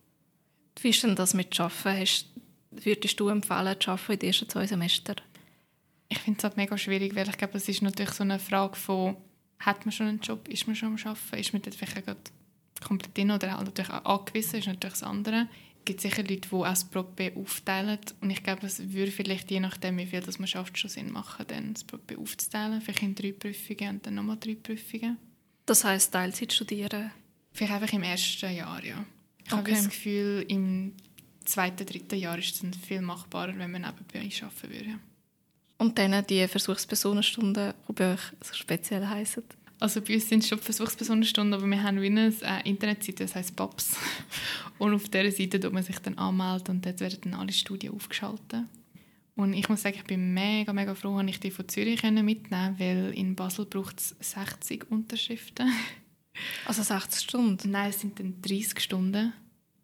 Wie 0.82 0.90
ist 0.90 1.04
denn 1.04 1.16
das 1.16 1.34
mit 1.34 1.60
Arbeiten? 1.60 2.00
Hast, 2.00 2.28
würdest 2.72 3.20
du 3.20 3.30
empfehlen, 3.30 3.76
zu 3.80 3.92
arbeiten 3.92 4.14
in 4.14 4.20
den 4.20 4.28
ersten 4.28 4.50
zwei 4.50 4.68
Semestern? 4.68 5.18
Ich 6.08 6.20
finde 6.20 6.38
es 6.40 6.44
halt 6.44 6.58
mega 6.58 6.78
schwierig, 6.78 7.16
weil 7.16 7.30
ich 7.30 7.38
glaube, 7.38 7.58
es 7.58 7.70
ist 7.70 7.82
natürlich 7.82 8.14
so 8.14 8.24
eine 8.24 8.40
Frage 8.40 8.76
von, 8.76 9.18
hat 9.60 9.86
man 9.86 9.92
schon 9.92 10.08
einen 10.08 10.20
Job, 10.20 10.48
ist 10.48 10.68
man 10.68 10.76
schon 10.76 10.90
am 10.90 10.98
Arbeiten, 10.98 11.38
ist 11.38 11.54
man 11.54 11.62
dort 11.62 11.76
vielleicht 11.76 12.06
gerade 12.06 12.20
komplett 12.82 13.16
drin 13.18 13.32
oder 13.32 13.56
halt 13.56 13.66
natürlich 13.66 13.92
auch 13.92 14.20
angewiesen, 14.20 14.60
ist 14.60 14.68
natürlich 14.68 14.94
das 14.94 15.04
andere. 15.04 15.48
Es 15.80 15.86
gibt 15.86 16.02
sicher 16.02 16.24
Leute, 16.24 16.50
die 16.50 16.56
auch 16.56 16.64
das 16.64 16.86
Probe 16.86 17.34
aufteilen 17.36 18.00
und 18.22 18.30
ich 18.30 18.44
glaube, 18.44 18.66
es 18.66 18.92
würde 18.92 19.12
vielleicht 19.12 19.50
je 19.52 19.60
nachdem, 19.60 19.98
wie 19.98 20.06
viel 20.06 20.22
das 20.22 20.40
man 20.40 20.48
schafft, 20.48 20.78
schon 20.78 20.90
Sinn 20.90 21.12
machen, 21.12 21.46
dann 21.48 21.74
das 21.74 21.84
Probe 21.84 22.18
aufzuteilen, 22.18 22.82
vielleicht 22.82 23.04
in 23.04 23.16
drei 23.16 23.32
Prüfungen 23.32 23.96
und 23.96 24.06
dann 24.06 24.16
nochmal 24.16 24.38
drei 24.40 24.56
Prüfungen. 24.56 25.18
Das 25.66 25.84
heisst 25.84 26.14
Teilzeit 26.14 26.54
studieren? 26.54 27.12
Vielleicht 27.52 27.74
einfach 27.74 27.94
im 27.94 28.04
ersten 28.04 28.56
Jahr, 28.56 28.84
ja. 28.84 29.04
Ich 29.50 29.54
okay. 29.54 29.72
habe 29.72 29.84
das 29.84 29.90
Gefühl, 29.90 30.46
im 30.48 30.94
zweiten, 31.44 31.86
dritten 31.86 32.20
Jahr 32.20 32.38
ist 32.38 32.64
es 32.64 32.78
viel 32.78 33.02
machbarer, 33.02 33.58
wenn 33.58 33.72
man 33.72 33.82
nebenbei 33.82 34.20
arbeiten 34.20 34.70
würde. 34.70 35.00
Und 35.80 35.98
dann 35.98 36.26
die 36.28 36.48
Versuchspersonenstunden, 36.48 37.74
die 37.88 37.94
bei 37.94 38.14
euch 38.14 38.22
so 38.42 38.54
speziell 38.54 39.08
heissen? 39.08 39.44
Also 39.80 40.02
bei 40.02 40.16
uns 40.16 40.28
sind 40.28 40.44
es 40.44 40.50
schon 40.50 40.60
Versuchspersonenstunden, 40.60 41.54
aber 41.54 41.66
wir 41.66 41.82
haben 41.82 42.02
wie 42.02 42.08
eine 42.08 42.34
äh, 42.42 42.70
Internetseite, 42.70 43.24
das 43.24 43.34
heisst 43.34 43.56
PAPS. 43.56 43.96
Und 44.78 44.94
auf 44.94 45.08
dieser 45.10 45.32
Seite 45.32 45.60
tut 45.60 45.74
man 45.74 45.84
sich 45.84 45.98
dann 46.00 46.18
anmelden 46.18 46.76
und 46.76 46.86
dort 46.86 47.02
werden 47.02 47.20
dann 47.22 47.34
alle 47.34 47.52
Studien 47.52 47.94
aufgeschaltet. 47.94 48.64
Und 49.36 49.54
ich 49.54 49.68
muss 49.68 49.82
sagen, 49.82 49.96
ich 49.98 50.06
bin 50.06 50.34
mega, 50.34 50.72
mega 50.72 50.96
froh, 50.96 51.18
dass 51.18 51.30
ich 51.30 51.40
die 51.40 51.52
von 51.52 51.68
Zürich 51.68 52.04
mitnehmen 52.04 52.76
weil 52.78 53.14
in 53.14 53.36
Basel 53.36 53.66
braucht 53.66 54.00
es 54.00 54.16
60 54.20 54.90
Unterschriften. 54.90 55.72
Also 56.66 56.84
60 56.84 57.22
Stunden? 57.22 57.72
Nein, 57.72 57.90
es 57.90 58.02
sind 58.02 58.20
dann 58.20 58.42
30 58.42 58.80
Stunden. 58.80 59.34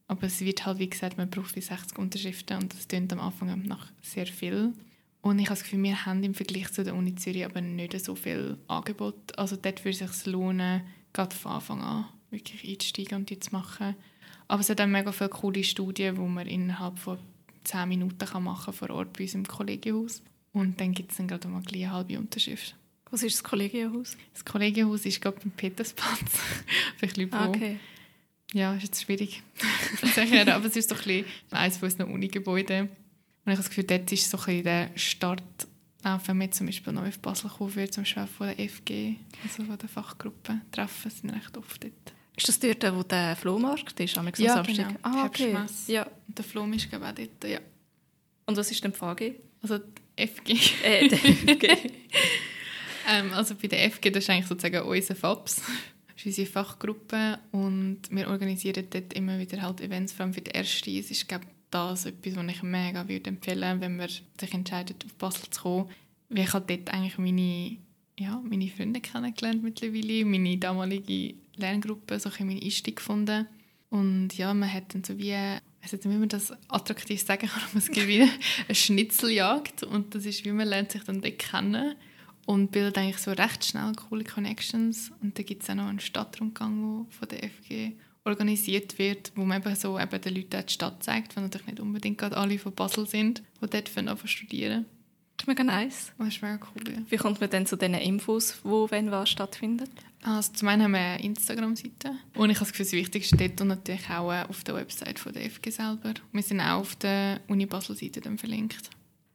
Aber 0.08 0.28
es 0.28 0.42
wird 0.42 0.66
halt, 0.66 0.80
wie 0.80 0.90
gesagt, 0.90 1.18
man 1.18 1.30
braucht 1.30 1.56
wie 1.56 1.62
60 1.62 1.98
Unterschriften 1.98 2.58
und 2.58 2.74
das 2.74 2.88
klingt 2.88 3.12
am 3.12 3.20
Anfang 3.20 3.64
nach 3.64 3.88
sehr 4.02 4.28
viel. 4.28 4.74
Und 5.22 5.40
ich 5.40 5.46
habe 5.46 5.56
das 5.56 5.64
Gefühl, 5.64 5.82
wir 5.82 6.06
haben 6.06 6.22
im 6.24 6.36
Vergleich 6.36 6.72
zu 6.72 6.84
der 6.84 6.94
Uni 6.94 7.16
Zürich 7.16 7.44
aber 7.44 7.60
nicht 7.60 8.00
so 8.06 8.14
viel 8.14 8.60
Angebot. 8.68 9.38
Also 9.40 9.56
dort 9.56 9.84
würde 9.84 10.06
es 10.06 10.20
sich 10.20 10.26
lohnen, 10.32 10.84
gerade 11.14 11.36
von 11.36 11.54
Anfang 11.54 11.82
an 11.82 12.06
wirklich 12.30 12.70
einzusteigen 12.70 13.18
und 13.18 13.30
die 13.30 13.40
zu 13.40 13.52
machen. 13.52 13.96
Aber 14.48 14.62
es 14.62 14.70
hat 14.70 14.80
auch 14.80 14.86
mega 14.86 15.12
viele 15.12 15.30
coole 15.30 15.64
Studien, 15.64 16.16
die 16.16 16.22
man 16.22 16.46
innerhalb 16.46 17.00
von 17.00 17.18
10 17.64 17.90
Minuten 17.90 18.44
machen 18.44 18.66
kann 18.66 18.74
vor 18.76 18.90
Ort 18.92 19.14
bei 19.14 19.24
uns 19.24 19.34
im 19.34 19.48
Kollegiumhaus. 19.48 20.22
Und 20.54 20.80
dann 20.80 20.94
gibt 20.94 21.12
es 21.12 21.18
dann 21.18 21.28
gerade 21.28 21.48
mal 21.48 21.64
eine 21.74 21.92
halbe 21.92 22.20
Unterschrift. 22.20 22.76
Was 23.12 23.24
ist 23.24 23.36
das 23.36 23.44
Kollegienhaus? 23.44 24.18
Das 24.34 24.44
Kollegienhaus 24.44 25.06
ist 25.06 25.22
gerade 25.22 25.40
beim 25.40 25.52
Petersplatz. 25.52 26.40
Vielleicht 26.98 27.18
Leute, 27.18 27.34
ah, 27.34 27.48
okay. 27.48 27.80
Ja, 28.54 28.74
ist 28.76 28.84
jetzt 28.84 29.04
schwierig 29.04 29.44
zu 30.00 30.22
aber 30.52 30.66
es 30.66 30.76
ist 30.76 30.90
so 30.90 30.96
ein 30.96 31.02
bisschen 31.02 31.26
eines 31.52 31.78
von 31.78 31.90
unseren 31.90 32.12
Uni-Gebäuden. 32.12 32.82
Und 32.82 32.90
ich 33.52 33.52
habe 33.52 33.58
das 33.58 33.70
Gefühl, 33.70 33.84
dort 33.84 34.12
ist 34.12 34.30
so 34.30 34.38
ein 34.38 34.46
bisschen 34.46 34.64
der 34.64 34.92
Start, 34.96 35.44
auch 36.04 36.20
wenn 36.26 36.40
wir 36.40 36.52
zum 36.52 36.66
Beispiel 36.66 36.94
neu 36.94 37.08
auf 37.08 37.20
Basel 37.20 37.50
kommen 37.50 37.76
würden, 37.76 37.92
zum 37.92 38.04
Beispiel 38.04 38.28
von 38.28 38.48
der 38.48 38.70
FG, 38.70 39.16
also 39.44 39.64
von 39.64 39.78
der 39.78 39.90
Fachgruppe 39.90 40.62
treffen, 40.72 41.12
sind 41.12 41.30
recht 41.32 41.58
oft 41.58 41.84
dort. 41.84 42.14
Ist 42.38 42.48
das 42.48 42.60
dort, 42.60 42.96
wo 42.96 43.04
der 43.04 43.36
Flohmarkt 43.36 44.00
ist, 44.00 44.18
am 44.18 44.30
ja, 44.38 44.54
Samstag? 44.54 44.88
Genau. 44.88 45.00
Ah, 45.04 45.26
okay. 45.26 45.56
Ja. 45.88 46.04
Und 46.28 46.38
der 46.38 46.44
Flohm 46.44 46.74
ist 46.74 46.90
glaube 46.90 47.08
auch 47.08 47.14
dort, 47.14 47.44
ja. 47.44 47.60
Und 48.46 48.58
was 48.58 48.72
ist 48.72 48.84
denn 48.84 48.92
die 48.92 48.98
VG? 48.98 49.36
Also 49.62 49.80
die 49.80 50.28
FG. 50.28 50.52
Äh, 50.84 51.08
die 51.08 51.16
FG. 51.16 51.92
Ähm, 53.08 53.34
also 53.34 53.56
bei 53.56 53.68
der 53.68 53.90
FG, 53.92 54.12
das 54.12 54.24
ist 54.24 54.30
eigentlich 54.30 54.48
sozusagen 54.48 54.88
unser 54.88 55.16
FABS. 55.16 55.62
Das 56.08 56.26
ist 56.26 56.40
unsere 56.40 56.48
Fachgruppe 56.48 57.40
und 57.52 58.00
wir 58.10 58.30
organisieren 58.30 58.88
dort 58.90 59.14
immer 59.14 59.38
wieder 59.38 59.62
halt 59.62 59.82
Events, 59.82 60.14
vor 60.14 60.24
allem 60.24 60.34
für 60.34 60.40
die 60.40 60.52
erste. 60.52 60.90
Es 60.90 61.12
ist, 61.12 61.28
glaube 61.28 61.46
das 61.70 62.06
etwas, 62.06 62.38
was 62.38 62.48
ich 62.48 62.64
mega 62.64 63.08
würde 63.08 63.30
empfehlen 63.30 63.82
wenn 63.82 63.98
man 63.98 64.08
sich 64.08 64.54
entscheidet, 64.54 65.04
auf 65.06 65.14
Basel 65.16 65.50
zu 65.50 65.62
kommen. 65.62 65.90
Ich 66.30 66.54
halt 66.54 66.70
dort 66.70 66.90
eigentlich 66.94 67.18
meine, 67.18 67.78
ja, 68.18 68.42
meine 68.44 68.70
Freunde 68.70 69.02
kennengelernt 69.02 69.62
mittlerweile, 69.62 70.24
meine 70.24 70.58
damalige 70.58 71.36
Lerngruppe, 71.58 72.18
so 72.18 72.30
ein 72.30 72.48
meinen 72.48 72.64
Einstieg 72.64 72.96
gefunden. 72.96 73.48
Und 73.90 74.38
ja, 74.38 74.54
man 74.54 74.72
hat 74.72 74.94
dann 74.94 75.04
so 75.04 75.18
wie, 75.18 75.34
ich 75.34 75.94
weiß 75.94 76.00
wie 76.04 76.08
man 76.08 76.30
das 76.30 76.54
attraktiv 76.70 77.22
sagen 77.22 77.48
kann, 77.48 77.62
aber 77.70 77.78
es 77.78 77.92
gibt 77.92 78.08
wie 78.08 78.22
eine 78.22 78.76
Schnitzeljagd 78.76 79.84
und 79.84 80.16
das 80.16 80.26
ist, 80.26 80.46
wie 80.46 80.52
man 80.52 80.68
lernt 80.68 80.94
sich 80.94 81.04
dann 81.04 81.22
dort 81.22 81.40
kennen 81.40 81.96
und 82.46 82.72
bildet 82.72 82.98
eigentlich 82.98 83.18
so 83.18 83.32
recht 83.32 83.66
schnell 83.66 83.94
coole 83.94 84.24
Connections. 84.24 85.12
Und 85.22 85.38
da 85.38 85.44
gibt 85.44 85.64
es 85.64 85.70
auch 85.70 85.76
noch 85.76 85.88
einen 85.88 86.00
Stadtrundgang, 86.00 87.06
der 87.08 87.18
von 87.18 87.28
der 87.28 87.50
FG 87.50 87.94
organisiert 88.24 88.98
wird, 88.98 89.32
wo 89.36 89.46
man 89.46 89.62
eben 89.62 89.76
so 89.76 90.00
eben 90.00 90.22
den 90.22 90.36
Leuten 90.36 90.66
die 90.66 90.74
Stadt 90.74 91.04
zeigt, 91.04 91.36
weil 91.36 91.44
natürlich 91.44 91.68
nicht 91.68 91.80
unbedingt 91.80 92.18
gerade 92.18 92.38
alle 92.38 92.58
von 92.58 92.74
Basel 92.74 93.08
sind, 93.08 93.44
die 93.62 93.68
dort 93.68 93.90
studieren 94.26 94.86
Das 95.38 95.44
ist 95.44 95.48
mega 95.48 95.64
nice. 95.64 96.12
Das 96.18 96.28
ist 96.30 96.42
mega 96.42 96.60
cool, 96.74 96.92
ja. 96.92 97.02
Wie 97.08 97.18
kommt 97.18 97.40
man 97.40 97.50
denn 97.50 97.66
zu 97.68 97.78
diesen 97.78 97.94
Infos, 97.96 98.60
wo 98.64 98.90
wenn 98.90 99.12
was 99.12 99.30
stattfindet? 99.30 99.92
Also 100.24 100.54
zum 100.54 100.68
einen 100.70 100.84
haben 100.84 100.92
wir 100.94 101.00
eine 101.00 101.24
Instagram-Seite 101.24 102.16
und 102.34 102.50
ich 102.50 102.58
habe 102.58 102.66
das 102.66 102.72
Gefühl, 102.72 102.86
das 102.86 102.94
Wichtigste 102.94 103.36
steht 103.36 103.62
und 103.62 103.68
natürlich 103.68 104.10
auch 104.10 104.50
auf 104.50 104.64
der 104.64 104.74
Website 104.74 105.20
von 105.20 105.34
der 105.34 105.44
FG 105.44 105.70
selber. 105.70 106.16
Wir 106.32 106.42
sind 106.42 106.62
auch 106.62 106.80
auf 106.80 106.96
der 106.96 107.42
Uni 107.48 107.68
Basel-Seite 107.68 108.22
verlinkt. 108.38 108.90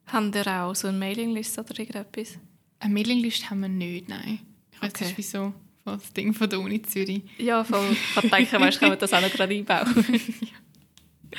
Haben 0.06 0.32
ihr 0.34 0.46
auch 0.48 0.74
so 0.74 0.88
eine 0.88 0.98
Mailingliste 0.98 1.60
oder 1.60 1.78
irgendetwas? 1.78 2.38
Eine 2.80 2.94
Mailingliste 2.94 3.50
haben 3.50 3.60
wir 3.60 3.68
nicht, 3.68 4.08
nein. 4.08 4.40
Ich 4.72 4.82
weiß 4.82 4.90
okay. 4.90 5.04
nicht, 5.04 5.18
wieso. 5.18 5.52
Das 5.84 6.12
Ding 6.12 6.32
von 6.34 6.48
der 6.48 6.60
Uni 6.60 6.80
Zürich. 6.82 7.22
Ja, 7.38 7.62
voll. 7.62 7.96
Ich 8.22 8.30
denke, 8.30 8.60
weißt, 8.60 8.80
kann 8.80 8.90
man 8.90 8.98
das 8.98 9.12
auch 9.12 9.20
noch 9.20 9.30
gerade 9.30 9.54
einbauen. 9.54 10.04
ja. 10.40 11.38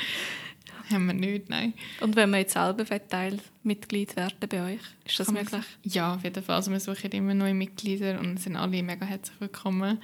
Haben 0.90 1.06
wir 1.06 1.14
nicht, 1.14 1.48
nein. 1.48 1.72
Und 2.00 2.16
wenn 2.16 2.30
man 2.30 2.40
jetzt 2.40 2.52
selber 2.52 2.84
Teilmitglied 2.84 4.14
werden 4.14 4.48
bei 4.48 4.74
euch, 4.74 4.80
ist 5.06 5.18
das 5.18 5.28
kann 5.28 5.36
möglich? 5.36 5.64
Ja, 5.84 6.14
auf 6.14 6.24
jeden 6.24 6.42
Fall. 6.42 6.56
Also 6.56 6.70
wir 6.70 6.80
suchen 6.80 7.10
immer 7.12 7.34
neue 7.34 7.54
Mitglieder 7.54 8.20
und 8.20 8.38
sind 8.38 8.56
alle 8.56 8.82
mega 8.82 9.06
herzlich 9.06 9.40
willkommen. 9.40 10.02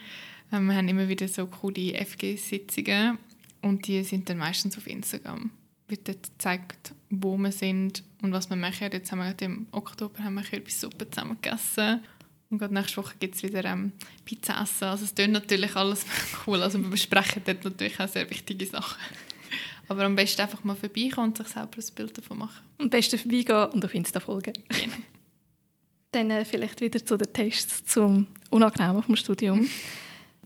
Ähm, 0.50 0.66
wir 0.66 0.76
haben 0.76 0.88
immer 0.88 1.08
wieder 1.08 1.28
so 1.28 1.46
coole 1.46 1.94
FG-Sitzungen 1.94 3.18
und 3.60 3.86
die 3.86 4.02
sind 4.02 4.30
dann 4.30 4.38
meistens 4.38 4.78
auf 4.78 4.86
Instagram. 4.86 5.50
Wird 5.88 6.08
dort 6.08 6.22
gezeigt, 6.22 6.94
wo 7.10 7.36
wir 7.36 7.52
sind 7.52 8.02
und 8.22 8.32
was 8.32 8.50
wir 8.50 8.56
machen. 8.56 8.88
Jetzt 8.92 9.12
haben 9.12 9.18
wir 9.18 9.34
im 9.40 9.66
Oktober 9.72 10.22
haben 10.22 10.34
wir 10.34 10.52
etwas 10.52 10.80
Suppe 10.80 11.10
zusammen 11.10 11.38
gegessen 11.40 12.00
und 12.50 12.58
gerade 12.58 12.72
nächste 12.72 12.96
Woche 12.98 13.14
gibt 13.18 13.34
es 13.34 13.42
wieder 13.42 13.64
ähm, 13.64 13.92
Pizza 14.24 14.60
essen. 14.62 14.84
Also 14.84 15.04
es 15.04 15.14
klingt 15.14 15.32
natürlich 15.32 15.76
alles 15.76 16.06
cool. 16.46 16.62
Also 16.62 16.78
wir 16.78 16.88
besprechen 16.88 17.42
dort 17.44 17.64
natürlich 17.64 18.00
auch 18.00 18.08
sehr 18.08 18.28
wichtige 18.30 18.64
Sachen. 18.66 18.98
Aber 19.88 20.04
am 20.04 20.16
besten 20.16 20.42
einfach 20.42 20.64
mal 20.64 20.76
vorbeikommen 20.76 21.28
und 21.28 21.36
sich 21.36 21.48
selber 21.48 21.78
ein 21.78 21.94
Bild 21.94 22.16
davon 22.16 22.38
machen. 22.38 22.64
Am 22.78 22.90
besten 22.90 23.18
vorbeigehen 23.18 23.70
und 23.70 23.84
auf 23.84 23.94
Insta 23.94 24.20
folgen. 24.20 24.52
Genau. 24.68 24.94
Dann 26.12 26.30
äh, 26.30 26.44
vielleicht 26.44 26.80
wieder 26.80 27.04
zu 27.04 27.18
den 27.18 27.32
Tests 27.32 27.84
zum 27.84 28.26
Unangenehmen 28.50 29.02
vom 29.02 29.16
Studium. 29.16 29.68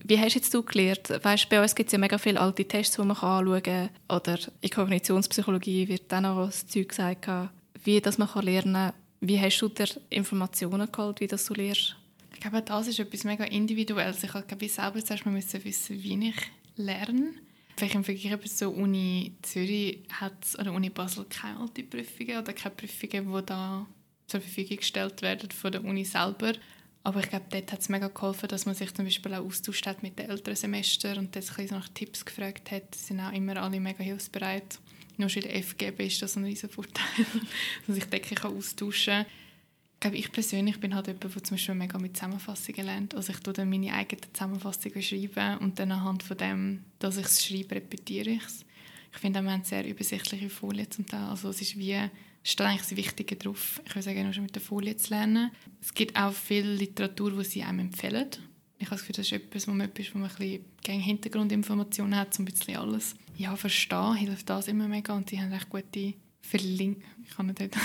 Wie 0.05 0.19
hast 0.19 0.35
jetzt 0.35 0.53
du 0.53 0.63
gelernt? 0.63 1.09
Weißt, 1.09 1.47
bei 1.49 1.61
uns 1.61 1.75
gibt 1.75 1.87
es 1.87 1.93
ja 1.93 1.99
mega 1.99 2.17
viele 2.17 2.39
alte 2.39 2.65
Tests, 2.65 2.97
die 2.97 3.01
man 3.01 3.11
anschauen 3.11 3.63
kann. 3.63 3.89
Oder 4.09 4.37
in 4.59 4.69
Kognitionspsychologie 4.69 5.87
wird 5.87 6.13
auch 6.13 6.21
noch 6.21 6.45
das 6.45 6.67
Zeug 6.67 6.89
gesagt, 6.89 7.29
wie 7.83 8.01
das 8.01 8.17
man 8.17 8.29
lernen 8.41 8.73
kann, 8.73 8.93
wie 9.21 9.39
hast 9.39 9.59
du 9.59 9.69
dir 9.69 9.87
Informationen 10.09 10.91
geholt, 10.91 11.21
wie 11.21 11.27
das 11.27 11.45
du 11.45 11.53
lernst? 11.53 11.95
Ich 12.33 12.41
glaube, 12.41 12.61
das 12.61 12.87
ist 12.87 12.99
etwas 12.99 13.23
mega 13.23 13.45
Individuelles. 13.45 14.21
Ich 14.21 14.31
glaube, 14.31 14.65
ich 14.65 14.73
selber 14.73 15.03
zuerst 15.03 15.25
mal 15.25 15.33
wissen, 15.33 15.63
wie 15.63 16.27
ich 16.27 16.35
lerne. 16.75 17.33
Vielleicht 17.77 17.95
im 17.95 18.03
Vergleich 18.03 18.55
zu 18.55 18.69
Uni 18.69 19.35
Zürich 19.41 20.03
hat 20.11 20.33
oder 20.59 20.73
Uni 20.73 20.89
Basel 20.89 21.25
keine 21.29 21.61
alte 21.61 21.83
Prüfungen 21.83 22.37
oder 22.37 22.51
keine 22.53 22.75
Prüfungen, 22.75 23.33
die 23.33 23.45
da 23.45 23.87
zur 24.27 24.41
Verfügung 24.41 24.77
gestellt 24.77 25.21
werden 25.21 25.49
von 25.51 25.71
der 25.71 25.83
Uni 25.83 26.03
selber. 26.03 26.53
Aber 27.05 27.19
ich 27.19 27.29
glaube, 27.29 27.45
dort 27.49 27.71
hat 27.71 27.81
es 27.81 27.89
mega 27.89 28.07
geholfen, 28.07 28.47
dass 28.47 28.65
man 28.65 28.75
sich 28.75 28.93
zum 28.93 29.03
Beispiel 29.05 29.33
auch 29.33 29.45
austauscht 29.45 29.85
hat 29.85 30.03
mit 30.03 30.17
den 30.17 30.29
älteren 30.29 30.55
Semestern 30.55 31.17
und 31.17 31.35
dort 31.35 31.59
ein 31.59 31.67
nach 31.67 31.89
Tipps 31.89 32.23
gefragt 32.23 32.71
hat. 32.71 32.95
Sie 32.95 33.07
sind 33.07 33.19
auch 33.19 33.33
immer 33.33 33.57
alle 33.57 33.79
mega 33.81 34.01
hilfsbereit. 34.01 34.79
Nur 35.17 35.29
schon 35.29 35.43
in 35.43 35.49
der 35.49 35.57
FGB 35.57 36.07
ist 36.07 36.21
das 36.21 36.37
ein 36.37 36.45
riesen 36.45 36.69
Vorteil, 36.69 37.25
dass 37.87 37.97
ich 37.97 38.05
Decke 38.05 38.47
austauschen 38.47 39.13
kann. 39.13 39.25
Ich 39.95 39.99
glaube, 39.99 40.17
ich 40.17 40.31
persönlich 40.31 40.79
bin 40.79 40.95
halt 40.95 41.07
jemand, 41.07 41.23
der 41.23 41.43
zum 41.43 41.55
Beispiel 41.55 41.75
mega 41.75 41.97
mit 41.97 42.15
Zusammenfassungen 42.15 42.85
lernt. 42.85 43.15
Also 43.15 43.31
ich 43.31 43.39
tue 43.39 43.53
dann 43.53 43.69
meine 43.69 43.93
eigene 43.93 44.21
Zusammenfassung 44.33 45.01
schreiben 45.01 45.57
und 45.59 45.79
dann 45.79 45.91
anhand 45.91 46.23
von 46.23 46.37
dem, 46.37 46.83
dass 46.99 47.17
ich 47.17 47.25
es 47.25 47.45
schreibe, 47.45 47.75
repetiere 47.75 48.31
ich 48.31 48.45
es. 48.45 48.65
Ich 49.13 49.19
finde, 49.19 49.41
wir 49.41 49.51
haben 49.51 49.63
sehr 49.63 49.87
übersichtliche 49.87 50.49
Folien 50.49 50.89
zum 50.89 51.05
Teil. 51.05 51.23
Also 51.23 51.49
es 51.49 51.61
ist 51.61 51.77
wie, 51.77 51.97
steht 52.43 52.65
eigentlich 52.65 52.81
das 52.81 52.95
Wichtige 52.95 53.35
drauf. 53.35 53.81
Ich 53.85 53.95
würde 53.95 54.03
sagen, 54.03 54.23
nur 54.23 54.33
schon 54.33 54.43
mit 54.43 54.55
der 54.55 54.61
Folie 54.61 54.95
zu 54.97 55.13
lernen. 55.13 55.51
Es 55.81 55.93
gibt 55.93 56.15
auch 56.15 56.33
viel 56.33 56.65
Literatur, 56.65 57.31
die 57.31 57.43
sie 57.43 57.63
einem 57.63 57.79
empfehlen. 57.79 58.29
Ich 58.77 58.87
habe 58.87 58.95
das 58.95 59.01
Gefühl, 59.01 59.15
das 59.15 59.27
ist 59.27 59.31
etwas, 59.31 59.67
wo 59.67 59.71
man, 59.71 59.87
etwas, 59.87 60.13
wo 60.13 60.19
man 60.19 60.29
ein 60.29 60.35
bisschen 60.35 60.99
Hintergrundinformationen 60.99 62.17
hat, 62.17 62.33
so 62.33 62.41
ein 62.41 62.45
bisschen 62.45 62.75
alles 62.75 63.15
ja, 63.37 63.55
verstehen 63.55 64.15
hilft 64.15 64.49
das 64.49 64.67
immer 64.67 64.87
mega 64.87 65.13
und 65.13 65.29
sie 65.29 65.39
haben 65.39 65.51
recht 65.51 65.69
gute 65.69 66.13
Verlink 66.41 67.03
ich 67.23 67.35
kann 67.35 67.47
nicht 67.47 67.59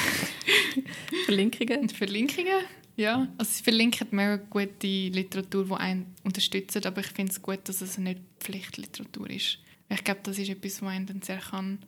Verlinkungen. 1.26 1.88
Verlinkungen, 1.90 2.64
ja. 2.96 3.28
Also 3.38 3.52
sie 3.52 3.62
verlinken 3.62 4.08
mega 4.10 4.36
gute 4.36 4.86
Literatur, 4.86 5.64
die 5.66 5.74
einen 5.74 6.14
unterstützt, 6.24 6.84
aber 6.84 7.00
ich 7.00 7.06
finde 7.06 7.32
es 7.32 7.40
gut, 7.40 7.60
dass 7.64 7.80
es 7.80 7.98
nicht 7.98 8.20
Pflichtliteratur 8.40 9.30
ist. 9.30 9.58
Ich 9.88 10.04
glaube, 10.04 10.20
das 10.24 10.38
ist 10.38 10.50
etwas, 10.50 10.82
was 10.82 10.90
einen 10.90 11.06
dann 11.06 11.22
sehr 11.22 11.38
kann 11.38 11.78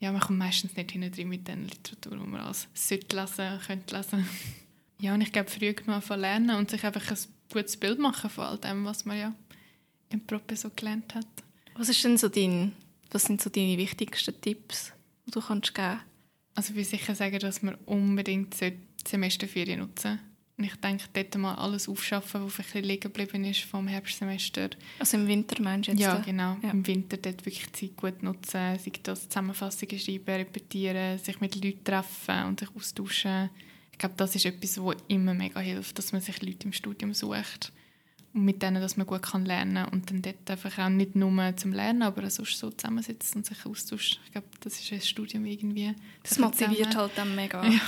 ja, 0.00 0.10
man 0.12 0.20
kommt 0.20 0.38
meistens 0.38 0.74
nicht 0.74 0.90
hinten 0.90 1.28
mit 1.28 1.46
der 1.46 1.56
Literatur, 1.56 2.16
die 2.16 2.26
man 2.26 2.40
als 2.40 2.66
sollte 2.74 3.16
lesen, 3.16 3.60
könnte 3.66 3.96
lesen. 3.96 4.26
ja, 4.98 5.14
und 5.14 5.20
ich 5.20 5.30
glaube, 5.30 5.50
früh 5.50 5.72
genug 5.72 6.08
lernen 6.08 6.56
und 6.56 6.70
sich 6.70 6.84
einfach 6.84 7.08
ein 7.10 7.18
gutes 7.52 7.76
Bild 7.76 7.98
machen 7.98 8.30
von 8.30 8.44
all 8.44 8.58
dem, 8.58 8.84
was 8.84 9.04
man 9.04 9.18
ja 9.18 9.34
im 10.08 10.26
Proppe 10.26 10.56
so 10.56 10.70
gelernt 10.74 11.14
hat. 11.14 11.26
Was 11.76 11.88
ist 11.88 12.02
denn 12.02 12.18
so 12.18 12.28
dein 12.28 12.72
was 13.10 13.24
sind 13.24 13.42
so 13.42 13.50
deine 13.50 13.76
wichtigsten 13.76 14.40
Tipps, 14.40 14.92
die 15.26 15.32
du 15.32 15.40
kannst 15.40 15.74
geben? 15.74 16.00
Also 16.54 16.70
ich 16.70 16.76
würde 16.76 16.88
sicher 16.88 17.14
sagen, 17.14 17.38
dass 17.40 17.62
man 17.62 17.74
unbedingt 17.86 18.54
Semesterferien 19.06 19.80
nutzen 19.80 20.20
und 20.60 20.66
ich 20.66 20.76
denke, 20.76 21.04
dort 21.14 21.38
mal 21.38 21.54
alles 21.54 21.88
aufschaffen, 21.88 22.44
was 22.44 22.52
vielleicht 22.54 22.86
liegen 22.86 23.00
geblieben 23.00 23.44
ist 23.46 23.60
vom 23.62 23.88
Herbstsemester. 23.88 24.68
Also 24.98 25.16
im 25.16 25.26
Winter 25.26 25.62
meinst 25.62 25.88
du 25.88 25.92
jetzt? 25.92 26.02
Ja, 26.02 26.18
genau. 26.18 26.58
Ja. 26.62 26.72
Im 26.72 26.86
Winter 26.86 27.16
dort 27.16 27.46
wirklich 27.46 27.72
Zeit 27.72 27.96
gut 27.96 28.22
nutzen, 28.22 28.78
sich 28.78 29.00
das 29.02 29.26
Zusammenfassungen 29.30 29.98
schreiben, 29.98 30.34
repetieren, 30.34 31.18
sich 31.18 31.40
mit 31.40 31.54
Leuten 31.54 31.82
treffen 31.82 32.44
und 32.44 32.60
sich 32.60 32.68
austauschen. 32.76 33.48
Ich 33.90 33.96
glaube, 33.96 34.16
das 34.18 34.34
ist 34.34 34.44
etwas, 34.44 34.78
was 34.84 34.96
immer 35.08 35.32
mega 35.32 35.60
hilft, 35.60 35.96
dass 35.96 36.12
man 36.12 36.20
sich 36.20 36.42
Leute 36.42 36.66
im 36.66 36.74
Studium 36.74 37.14
sucht 37.14 37.72
und 38.34 38.44
mit 38.44 38.62
denen, 38.62 38.82
dass 38.82 38.98
man 38.98 39.06
gut 39.06 39.22
kann 39.22 39.46
lernen 39.46 39.76
kann 39.76 39.88
und 39.88 40.10
dann 40.10 40.20
dort 40.20 40.50
einfach 40.50 40.78
auch 40.78 40.90
nicht 40.90 41.16
nur 41.16 41.56
zum 41.56 41.72
Lernen, 41.72 42.02
aber 42.02 42.28
sonst 42.28 42.58
so 42.58 42.70
zusammensitzt 42.70 43.34
und 43.34 43.46
sich 43.46 43.64
austauscht. 43.64 44.20
Ich 44.26 44.32
glaube, 44.32 44.48
das 44.60 44.78
ist 44.78 44.92
ein 44.92 45.00
Studium 45.00 45.46
irgendwie. 45.46 45.94
Das, 46.22 46.32
das 46.32 46.38
motiviert 46.38 46.94
halt 46.96 47.12
dann 47.16 47.34
mega. 47.34 47.64
Ja. 47.64 47.80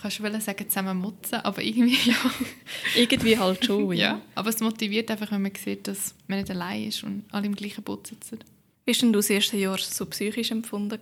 Kannst 0.00 0.18
du 0.18 0.40
sagen, 0.40 0.68
zusammen 0.68 0.98
motzen, 0.98 1.40
aber 1.40 1.62
irgendwie 1.62 1.96
ja. 2.10 2.16
irgendwie 2.96 3.38
halt 3.38 3.64
schon, 3.64 3.92
ja. 3.92 4.12
ja. 4.12 4.22
Aber 4.34 4.50
es 4.50 4.60
motiviert 4.60 5.10
einfach, 5.10 5.30
wenn 5.32 5.42
man 5.42 5.52
sieht, 5.54 5.88
dass 5.88 6.14
man 6.26 6.38
nicht 6.38 6.50
allein 6.50 6.84
ist 6.84 7.02
und 7.02 7.24
alle 7.30 7.46
im 7.46 7.54
gleichen 7.54 7.82
Boot 7.82 8.06
sitzen. 8.06 8.38
Wie 8.84 8.92
hast 8.92 9.02
du 9.02 9.10
das 9.10 9.30
erste 9.30 9.56
Jahr 9.56 9.78
so 9.78 10.06
psychisch 10.06 10.50
empfunden? 10.50 10.98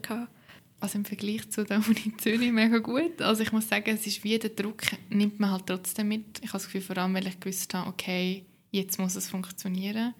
Also 0.80 0.98
im 0.98 1.04
Vergleich 1.04 1.48
zu 1.50 1.64
der 1.64 1.78
Uni 1.78 2.14
Zürich 2.18 2.52
mega 2.52 2.78
gut. 2.78 3.22
Also 3.22 3.42
ich 3.42 3.52
muss 3.52 3.68
sagen, 3.68 3.90
es 3.94 4.06
ist 4.06 4.22
wie 4.24 4.38
der 4.38 4.50
Druck, 4.50 4.82
nimmt 5.08 5.40
man 5.40 5.50
halt 5.50 5.66
trotzdem 5.66 6.08
mit. 6.08 6.24
Ich 6.40 6.48
habe 6.48 6.58
das 6.58 6.64
Gefühl, 6.64 6.82
vor 6.82 6.98
allem, 6.98 7.14
weil 7.14 7.26
ich 7.26 7.40
gewusst 7.40 7.72
habe, 7.74 7.88
okay, 7.88 8.44
jetzt 8.70 8.98
muss 8.98 9.16
es 9.16 9.30
funktionieren. 9.30 10.14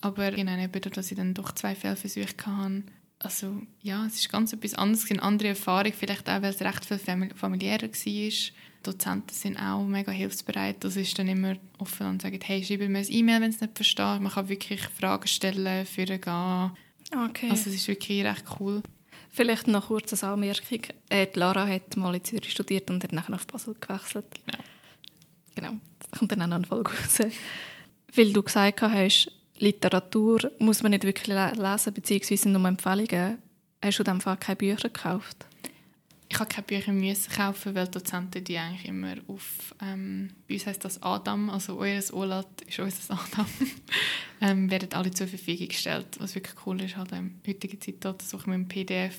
Aber 0.00 0.30
genau, 0.30 0.56
eben, 0.56 0.80
dass 0.92 1.10
ich 1.10 1.16
dann 1.16 1.34
doch 1.34 1.52
zwei 1.52 1.74
Fehlversuche 1.74 2.28
hatte, 2.46 2.84
also 3.18 3.62
ja, 3.82 4.06
es 4.06 4.16
ist 4.16 4.30
ganz 4.30 4.52
etwas 4.52 4.74
anderes, 4.74 5.10
eine 5.10 5.22
andere 5.22 5.48
Erfahrung, 5.48 5.92
vielleicht 5.92 6.28
auch, 6.28 6.42
weil 6.42 6.54
es 6.54 6.60
recht 6.60 6.84
viel 6.84 6.98
familiärer 7.34 7.88
war. 7.88 7.90
Die 8.04 8.42
Dozenten 8.82 9.34
sind 9.34 9.56
auch 9.58 9.84
mega 9.84 10.12
hilfsbereit. 10.12 10.82
Das 10.84 10.96
ist 10.96 11.18
dann 11.18 11.26
immer 11.26 11.56
offen 11.78 12.06
und 12.06 12.22
sagen, 12.22 12.38
hey, 12.42 12.62
schreib 12.62 12.80
mir 12.80 12.98
ein 12.98 13.06
E-Mail, 13.08 13.40
wenn 13.40 13.50
es 13.50 13.60
nicht 13.60 13.74
versteht. 13.74 14.20
Man 14.20 14.30
kann 14.30 14.48
wirklich 14.48 14.80
Fragen 14.82 15.26
stellen, 15.26 15.84
für 15.84 16.04
gehen. 16.04 16.70
Okay. 17.12 17.50
Also 17.50 17.70
es 17.70 17.76
ist 17.76 17.88
wirklich 17.88 18.24
recht 18.24 18.44
cool. 18.60 18.82
Vielleicht 19.30 19.66
noch 19.66 19.88
kurz 19.88 20.22
eine 20.22 20.32
Anmerkung. 20.32 20.80
Äh, 21.08 21.26
Lara 21.34 21.66
hat 21.66 21.96
mal 21.96 22.14
in 22.14 22.24
Zürich 22.24 22.52
studiert 22.52 22.88
und 22.90 23.02
hat 23.02 23.12
nachher 23.12 23.34
auf 23.34 23.46
Basel 23.46 23.74
gewechselt. 23.80 24.26
Genau. 24.46 24.64
Genau, 25.54 25.72
das 25.98 26.18
kommt 26.18 26.30
dann 26.30 26.42
auch 26.42 26.46
noch 26.46 26.56
eine 26.56 26.66
Folge 26.66 26.92
raus 26.92 27.18
weil 28.14 28.32
du 28.32 28.42
gesagt 28.42 28.82
hast, 28.82 29.30
Literatur 29.58 30.50
muss 30.58 30.82
man 30.82 30.90
nicht 30.90 31.04
wirklich 31.04 31.26
lesen, 31.26 31.94
beziehungsweise 31.94 32.48
nur 32.48 32.64
Empfehlungen. 32.66 33.38
Hast 33.82 33.98
du 33.98 34.02
in 34.02 34.06
Fall 34.20 34.36
keine 34.36 34.56
Bücher 34.56 34.88
gekauft? 34.88 35.46
Ich 36.30 36.38
habe 36.38 36.48
keine 36.48 36.66
Bücher 36.66 36.92
müssen 36.92 37.32
kaufen, 37.32 37.74
weil 37.74 37.88
Dozenten 37.88 38.44
die 38.44 38.58
eigentlich 38.58 38.86
immer 38.86 39.14
auf, 39.28 39.74
ähm, 39.80 40.30
bei 40.46 40.54
uns 40.54 40.66
heisst 40.66 40.84
das 40.84 41.02
Adam, 41.02 41.48
also 41.48 41.78
eures 41.78 42.12
OLAT 42.12 42.62
ist 42.66 42.78
unser 42.78 43.14
Adam, 43.14 43.46
ähm, 44.42 44.70
werden 44.70 44.92
alle 44.92 45.10
zur 45.10 45.26
Verfügung 45.26 45.68
gestellt. 45.68 46.06
Was 46.18 46.34
wirklich 46.34 46.54
cool 46.66 46.82
ist, 46.82 46.96
halt 46.96 47.12
in 47.12 47.40
heutiger 47.46 47.80
Zeit, 47.80 47.96
da 48.00 48.14
suchen 48.22 48.52
wir 48.52 48.58
ein 48.58 48.68
PDF 48.68 49.16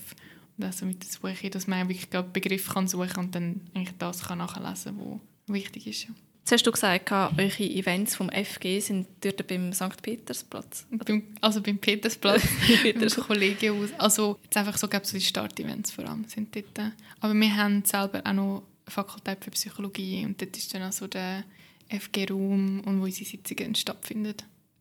Also 0.61 0.85
mit 0.85 1.03
der 1.03 1.09
Suche, 1.09 1.49
dass 1.49 1.65
man 1.65 1.89
wirklich 1.89 2.09
Begriff 2.31 2.69
kann 2.69 2.87
suchen 2.87 3.17
und 3.17 3.33
dann 3.33 3.61
eigentlich 3.73 3.97
das 3.97 4.27
kann 4.27 4.37
nachlesen 4.37 4.97
kann, 4.97 5.21
was 5.47 5.55
wichtig 5.55 5.87
ist. 5.87 6.03
Ja. 6.03 6.09
Jetzt 6.49 6.61
hast 6.61 6.65
du 6.65 6.71
gesagt, 6.71 7.11
eure 7.11 7.59
Events 7.59 8.15
vom 8.15 8.27
FG 8.31 8.79
sind 8.79 9.05
dort 9.21 9.45
beim 9.45 9.71
St. 9.71 10.01
Petersplatz. 10.01 10.87
Beim, 10.89 11.21
also 11.41 11.61
beim 11.61 11.77
Petersplatz, 11.77 12.41
beim 12.83 13.07
Kollegienhaus. 13.07 13.89
Also 13.99 14.39
jetzt 14.41 14.57
einfach 14.57 14.75
so, 14.75 14.87
glaube 14.87 15.05
so 15.05 15.15
die 15.15 15.23
Start-Events 15.23 15.91
vor 15.91 16.05
allem 16.05 16.25
sind 16.27 16.55
dort. 16.55 16.91
Aber 17.19 17.35
wir 17.35 17.55
haben 17.55 17.85
selber 17.85 18.23
auch 18.25 18.33
noch 18.33 18.63
eine 18.63 18.91
Fakultät 18.91 19.43
für 19.43 19.51
Psychologie 19.51 20.25
und 20.25 20.41
dort 20.41 20.57
ist 20.57 20.73
dann 20.73 20.81
auch 20.81 20.91
so 20.91 21.05
der 21.05 21.43
FG-Raum 21.87 22.79
und 22.79 22.99
wo 22.99 23.03
unsere 23.03 23.29
Sitzungen 23.29 23.75
stattfinden. 23.75 24.33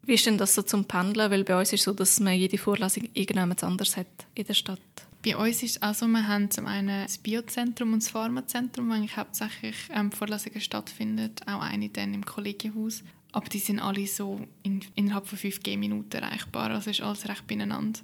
Wie 0.05 0.15
ist 0.15 0.25
denn 0.25 0.39
das 0.39 0.55
so 0.55 0.63
zum 0.63 0.87
Pendeln? 0.87 1.31
Weil 1.31 1.45
bei 1.45 1.59
uns 1.59 1.75
ist 1.75 1.81
es 1.81 1.85
so, 1.85 1.93
dass 1.93 2.19
man 2.19 2.33
jede 2.33 2.57
Vorlesung 2.57 3.11
irgendjemand 3.13 3.63
anders 3.63 3.95
hat 3.99 4.07
in 4.35 4.47
der 4.47 4.55
Stadt. 4.55 4.81
Bei 5.25 5.37
uns 5.37 5.63
ist 5.63 5.83
also, 5.83 6.07
wir 6.07 6.29
haben 6.29 6.51
zum 6.51 6.67
einen 6.67 7.03
das 7.03 7.19
Biozentrum 7.19 7.93
und 7.93 8.03
das 8.03 8.11
Pharmazentrum, 8.11 8.89
wo 8.89 8.93
eigentlich 8.93 9.17
hauptsächlich 9.17 9.77
ähm, 9.93 10.13
Vorlesungen 10.13 10.61
stattfinden, 10.61 11.33
auch 11.47 11.61
eine 11.61 11.89
dann 11.89 12.15
im 12.15 12.25
Kollegienhaus. 12.25 13.03
Aber 13.33 13.49
die 13.49 13.59
sind 13.59 13.81
alle 13.81 14.07
so 14.07 14.41
in, 14.63 14.81
innerhalb 14.95 15.27
von 15.27 15.39
5G 15.39 15.77
Minuten 15.77 16.17
erreichbar, 16.17 16.71
also 16.71 16.91
ist 16.91 17.01
alles 17.01 17.29
recht 17.29 17.47
beieinander. 17.47 18.01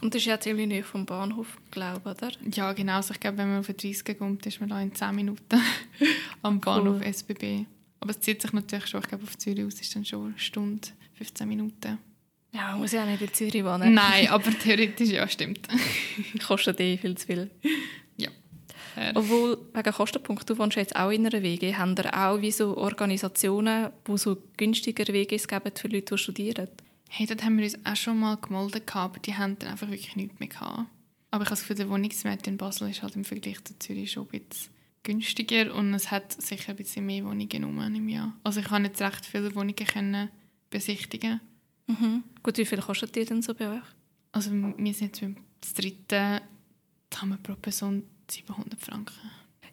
Und 0.00 0.14
das 0.14 0.22
ist 0.22 0.26
ja 0.26 0.38
ziemlich 0.38 0.68
nahe 0.68 0.84
vom 0.84 1.04
Bahnhof, 1.04 1.58
glaube 1.72 2.14
ich, 2.16 2.22
oder? 2.22 2.32
Ja, 2.52 2.72
genau. 2.72 2.94
Also 2.94 3.12
ich 3.12 3.20
glaube, 3.20 3.38
wenn 3.38 3.48
man 3.48 3.58
auf 3.58 3.66
30 3.66 4.16
kommt, 4.16 4.46
ist 4.46 4.60
man 4.60 4.68
da 4.68 4.80
in 4.80 4.94
10 4.94 5.14
Minuten 5.14 5.60
am 6.42 6.60
Bahnhof 6.60 7.00
cool. 7.00 7.12
SBB. 7.12 7.66
Aber 7.98 8.10
es 8.10 8.20
zieht 8.20 8.40
sich 8.40 8.52
natürlich 8.52 8.86
schon, 8.86 9.00
ich 9.00 9.08
glaube, 9.08 9.24
auf 9.24 9.36
Zürich 9.36 9.64
aus 9.64 9.80
ist 9.80 9.94
dann 9.96 10.04
schon 10.04 10.26
eine 10.26 10.38
Stunde, 10.38 10.88
15 11.14 11.48
Minuten. 11.48 11.98
Ja, 12.54 12.70
man 12.70 12.80
muss 12.80 12.92
ja 12.92 13.02
auch 13.02 13.08
nicht 13.08 13.20
in 13.20 13.34
Zürich 13.34 13.64
wohnen. 13.64 13.94
Nein, 13.94 14.28
aber 14.28 14.56
theoretisch 14.56 15.10
ja, 15.10 15.26
stimmt. 15.26 15.66
Kostet 16.46 16.78
eh 16.78 16.96
viel 16.96 17.16
zu 17.16 17.26
viel. 17.26 17.50
Ja. 18.16 18.28
Äh. 18.96 19.12
Obwohl, 19.16 19.58
wegen 19.74 19.92
Kostenpunkt, 19.92 20.48
du 20.48 20.56
wohnst 20.56 20.76
jetzt 20.76 20.94
auch 20.94 21.10
in 21.10 21.26
einer 21.26 21.42
WG, 21.42 21.74
haben 21.74 21.96
ihr 21.98 22.16
auch 22.16 22.40
wie 22.40 22.52
so 22.52 22.76
Organisationen, 22.76 23.90
die 24.06 24.16
so 24.16 24.40
günstiger 24.56 25.12
WGs 25.12 25.48
geben 25.48 25.72
für 25.74 25.88
Leute, 25.88 26.14
die 26.14 26.18
studieren? 26.18 26.68
Hey, 27.08 27.26
dort 27.26 27.42
haben 27.42 27.58
wir 27.58 27.64
uns 27.64 27.76
auch 27.84 27.96
schon 27.96 28.20
mal 28.20 28.36
gemeldet, 28.36 28.94
aber 28.94 29.18
die 29.18 29.34
haben 29.34 29.58
dann 29.58 29.70
einfach 29.70 29.88
wirklich 29.88 30.14
nichts 30.14 30.38
mehr 30.38 30.48
gehabt. 30.48 30.86
Aber 31.32 31.42
ich 31.42 31.46
habe 31.48 31.50
das 31.50 31.60
Gefühl, 31.60 31.76
der 31.76 31.90
Wohnungsmarkt 31.90 32.46
in 32.46 32.56
Basel 32.56 32.88
ist 32.88 33.02
halt 33.02 33.16
im 33.16 33.24
Vergleich 33.24 33.64
zu 33.64 33.76
Zürich 33.80 34.12
schon 34.12 34.28
ein 34.32 34.40
bisschen 34.40 34.72
günstiger 35.02 35.74
und 35.74 35.92
es 35.92 36.12
hat 36.12 36.40
sicher 36.40 36.70
ein 36.70 36.76
bisschen 36.76 37.04
mehr 37.04 37.24
Wohnungen 37.24 37.48
genommen 37.48 37.94
im 37.96 38.08
Jahr. 38.08 38.32
Also 38.44 38.60
ich 38.60 38.66
kann 38.66 38.84
jetzt 38.84 39.02
recht 39.02 39.26
viele 39.26 39.54
Wohnungen 39.56 39.74
können 39.74 40.30
besichtigen 40.70 41.40
Mhm. 41.86 42.24
Gut, 42.42 42.58
wie 42.58 42.64
viel 42.64 42.80
kostet 42.80 43.14
die 43.14 43.24
denn 43.24 43.42
so 43.42 43.54
bei 43.54 43.68
euch? 43.68 43.82
Also 44.32 44.50
wir 44.52 44.94
sind 44.94 45.00
jetzt 45.00 45.20
beim 45.20 45.36
dritten, 45.76 46.40
da 47.10 47.20
haben 47.20 47.28
wir 47.28 47.36
pro 47.36 47.54
Person 47.54 48.04
700 48.30 48.80
Franken. 48.80 49.14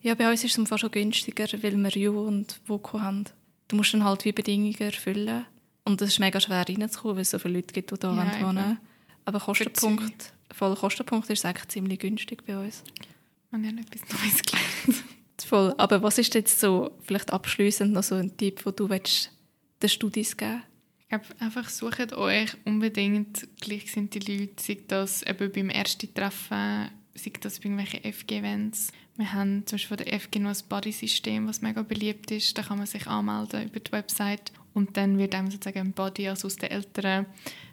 Ja, 0.02 0.16
bei 0.16 0.30
uns 0.30 0.44
ist 0.44 0.58
es 0.58 0.68
fast 0.68 0.82
schon 0.82 0.92
günstiger, 0.92 1.48
weil 1.62 1.78
wir 1.78 1.90
Ju 1.90 2.20
und 2.28 2.60
Voko 2.66 3.00
haben. 3.00 3.26
Du 3.68 3.76
musst 3.76 3.94
dann 3.94 4.04
halt 4.04 4.26
wie 4.26 4.32
Bedingungen 4.32 4.76
erfüllen. 4.80 5.46
Und 5.84 6.02
es 6.02 6.10
ist 6.10 6.20
mega 6.20 6.40
schwer 6.40 6.68
reinzukommen, 6.68 7.16
weil 7.16 7.22
es 7.22 7.32
so 7.32 7.40
viele 7.40 7.56
Leute 7.56 7.74
gibt, 7.74 7.92
die 7.92 8.08
hier 8.08 8.16
ja, 8.16 8.46
wohnen 8.46 8.78
Aber 9.26 9.40
Kostenpunkt, 9.40 10.34
voll 10.52 10.76
Kostenpunkt 10.76 11.30
ist 11.30 11.46
eigentlich 11.46 11.68
ziemlich 11.70 12.00
günstig 12.00 12.46
bei 12.46 12.58
uns. 12.58 12.84
Man 13.52 13.66
hat 13.66 13.80
etwas 13.80 14.22
Neues 14.22 14.42
gelernt. 14.44 15.04
voll. 15.46 15.74
Aber 15.78 16.04
was 16.04 16.18
ist 16.18 16.34
jetzt 16.36 16.60
so, 16.60 16.92
vielleicht 17.02 17.32
abschließend 17.32 17.94
noch 17.94 18.04
so 18.04 18.16
ein 18.16 18.36
Tipp, 18.38 18.64
den 18.64 18.76
du 18.76 18.90
willst, 18.90 19.32
den 19.82 19.90
Studis 19.90 20.38
geben 20.38 20.62
glaube, 20.62 20.71
einfach 21.40 21.70
sucht 21.70 22.14
euch 22.14 22.56
unbedingt 22.66 23.48
gleichgesinnte 23.60 24.20
Leute, 24.20 24.54
sei 24.58 24.78
das 24.88 25.24
eben 25.24 25.52
beim 25.52 25.70
ersten 25.70 26.14
Treffen, 26.14 26.90
sei 27.16 27.34
das 27.40 27.60
bei 27.60 27.70
irgendwelchen 27.70 28.14
FG-Events. 28.14 28.92
Wir 29.18 29.34
haben 29.34 29.66
zum 29.68 29.76
Beispiel 29.76 29.98
von 29.98 30.06
der 30.06 30.20
FG 30.20 30.40
noch 30.40 30.50
ein 30.50 30.68
Body-System, 30.70 31.48
das 31.48 31.62
mega 31.62 31.84
beliebt 31.84 32.32
ist. 32.32 32.58
Da 32.58 32.64
kann 32.64 32.78
man 32.78 32.88
sich 32.88 33.08
anmelden 33.08 33.66
über 33.66 33.80
die 33.80 33.92
Website 33.92 34.52
und 34.74 34.96
dann 34.96 35.18
wird 35.18 35.36
einem 35.36 35.52
sozusagen 35.52 35.80
ein 35.80 35.92
Body 35.92 36.28
also 36.28 36.48
aus 36.48 36.56
den 36.56 36.72
älteren 36.72 37.26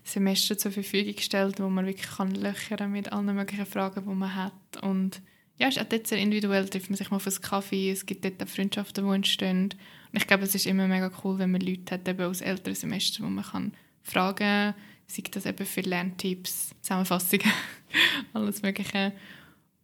Semestern 0.04 0.58
zur 0.58 0.72
Verfügung 0.72 1.14
gestellt, 1.14 1.60
wo 1.60 1.68
man 1.68 1.86
wirklich 1.86 2.10
kann 2.10 2.34
löchern 2.34 2.90
mit 2.90 3.12
allen 3.12 3.34
möglichen 3.34 3.66
Fragen, 3.66 4.04
die 4.08 4.14
man 4.14 4.34
hat. 4.34 4.82
Und 4.82 5.22
ja, 5.58 5.68
ist 5.68 5.80
auch 5.80 5.84
dort 5.84 6.06
sehr 6.06 6.18
individuell, 6.18 6.68
trifft 6.68 6.90
man 6.90 6.96
sich 6.96 7.10
mal 7.10 7.16
auf 7.16 7.26
einen 7.26 7.40
Kaffee, 7.40 7.90
es 7.90 8.06
gibt 8.06 8.24
dort 8.24 8.42
auch 8.42 8.48
Freundschaften, 8.48 9.06
die 9.06 9.14
entstehen. 9.14 9.74
Und 10.12 10.18
ich 10.18 10.26
glaube, 10.26 10.44
es 10.44 10.54
ist 10.54 10.66
immer 10.66 10.88
mega 10.88 11.10
cool, 11.22 11.38
wenn 11.38 11.50
man 11.50 11.60
Leute 11.60 11.94
hat, 11.94 12.08
eben 12.08 12.22
aus 12.22 12.40
älteren 12.40 12.74
Semestern, 12.74 13.26
wo 13.26 13.30
man 13.30 13.44
kann 13.44 13.72
fragen 14.02 14.38
kann, 14.38 14.74
sei 15.06 15.22
das 15.30 15.46
eben 15.46 15.66
für 15.66 15.80
Lerntipps, 15.80 16.70
Zusammenfassungen, 16.80 17.50
alles 18.32 18.62
Mögliche. 18.62 19.12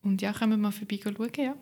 Und 0.02 0.22
ja, 0.22 0.32
können 0.32 0.52
wir 0.52 0.58
mal 0.58 0.72
vorbei 0.72 1.00
schauen, 1.02 1.30
ja. 1.36 1.54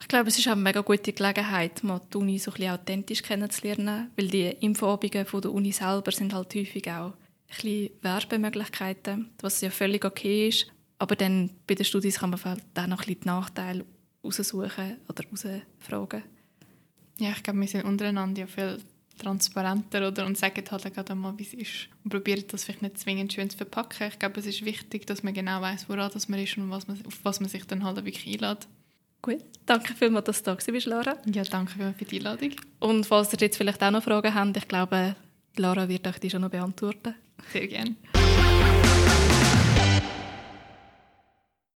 Ich 0.00 0.08
glaube, 0.08 0.28
es 0.28 0.38
ist 0.38 0.48
auch 0.48 0.52
eine 0.52 0.62
mega 0.62 0.80
gute 0.80 1.12
Gelegenheit, 1.12 1.84
mal 1.84 2.00
die 2.12 2.16
Uni 2.16 2.38
so 2.38 2.50
ein 2.50 2.56
bisschen 2.56 2.72
authentisch 2.72 3.22
kennenzulernen, 3.22 4.10
weil 4.16 4.28
die 4.28 4.48
Infoabende 4.48 5.24
von 5.24 5.40
der 5.40 5.52
Uni 5.52 5.70
selber 5.70 6.10
sind 6.10 6.34
halt 6.34 6.54
häufig 6.54 6.90
auch 6.90 7.12
ein 7.12 7.14
bisschen 7.48 7.90
Werbemöglichkeiten, 8.02 9.30
was 9.40 9.60
ja 9.60 9.70
völlig 9.70 10.04
okay 10.04 10.48
ist. 10.48 10.66
Aber 10.98 11.14
dann 11.14 11.50
bei 11.66 11.74
den 11.74 11.84
Studien 11.84 12.12
kann 12.12 12.30
man 12.30 12.44
halt 12.44 12.62
auch 12.74 12.86
noch 12.86 13.00
ein 13.00 13.06
bisschen 13.06 13.20
die 13.20 13.26
Nachteile 13.28 13.84
raussuchen 14.24 14.98
oder 15.08 15.24
rausfragen. 15.30 16.22
Ja, 17.18 17.30
ich 17.30 17.42
glaube, 17.42 17.60
wir 17.60 17.68
sind 17.68 17.84
untereinander 17.84 18.40
ja 18.40 18.46
viel 18.46 18.78
transparenter 19.18 20.08
oder, 20.08 20.26
und 20.26 20.36
sagen 20.36 20.64
halt 20.70 20.94
gerade 20.94 21.14
mal, 21.14 21.36
wie 21.38 21.42
es 21.42 21.54
ist. 21.54 21.88
Und 22.04 22.10
probieren 22.10 22.44
das 22.48 22.64
vielleicht 22.64 22.82
nicht 22.82 22.98
zwingend 22.98 23.32
schön 23.32 23.50
zu 23.50 23.56
verpacken. 23.56 24.08
Ich 24.08 24.18
glaube, 24.18 24.40
es 24.40 24.46
ist 24.46 24.64
wichtig, 24.64 25.06
dass 25.06 25.22
man 25.22 25.34
genau 25.34 25.60
weiß, 25.60 25.88
woran 25.88 26.10
das 26.12 26.28
man 26.28 26.40
ist 26.40 26.56
und 26.56 26.70
was 26.70 26.88
man, 26.88 26.98
auf 27.06 27.20
was 27.22 27.40
man 27.40 27.48
sich 27.48 27.64
dann 27.66 27.84
halt 27.84 27.96
wirklich 28.04 28.26
einlädt. 28.26 28.66
Gut, 29.20 29.38
danke 29.66 29.94
vielmals, 29.94 30.24
dass 30.24 30.42
du 30.42 30.56
da 30.56 30.72
bist, 30.72 30.86
Lara. 30.86 31.16
Ja, 31.32 31.44
danke 31.44 31.72
vielmals 31.74 31.96
für 31.96 32.04
die 32.04 32.18
Einladung. 32.18 32.50
Und 32.80 33.06
falls 33.06 33.32
ihr 33.32 33.38
jetzt 33.40 33.56
vielleicht 33.56 33.82
auch 33.82 33.90
noch 33.92 34.02
Fragen 34.02 34.34
habt, 34.34 34.56
ich 34.56 34.66
glaube, 34.66 35.14
Lara 35.56 35.88
wird 35.88 36.06
euch 36.08 36.18
die 36.18 36.30
schon 36.30 36.40
noch 36.40 36.50
beantworten. 36.50 37.14
Sehr 37.52 37.68
gerne. 37.68 37.94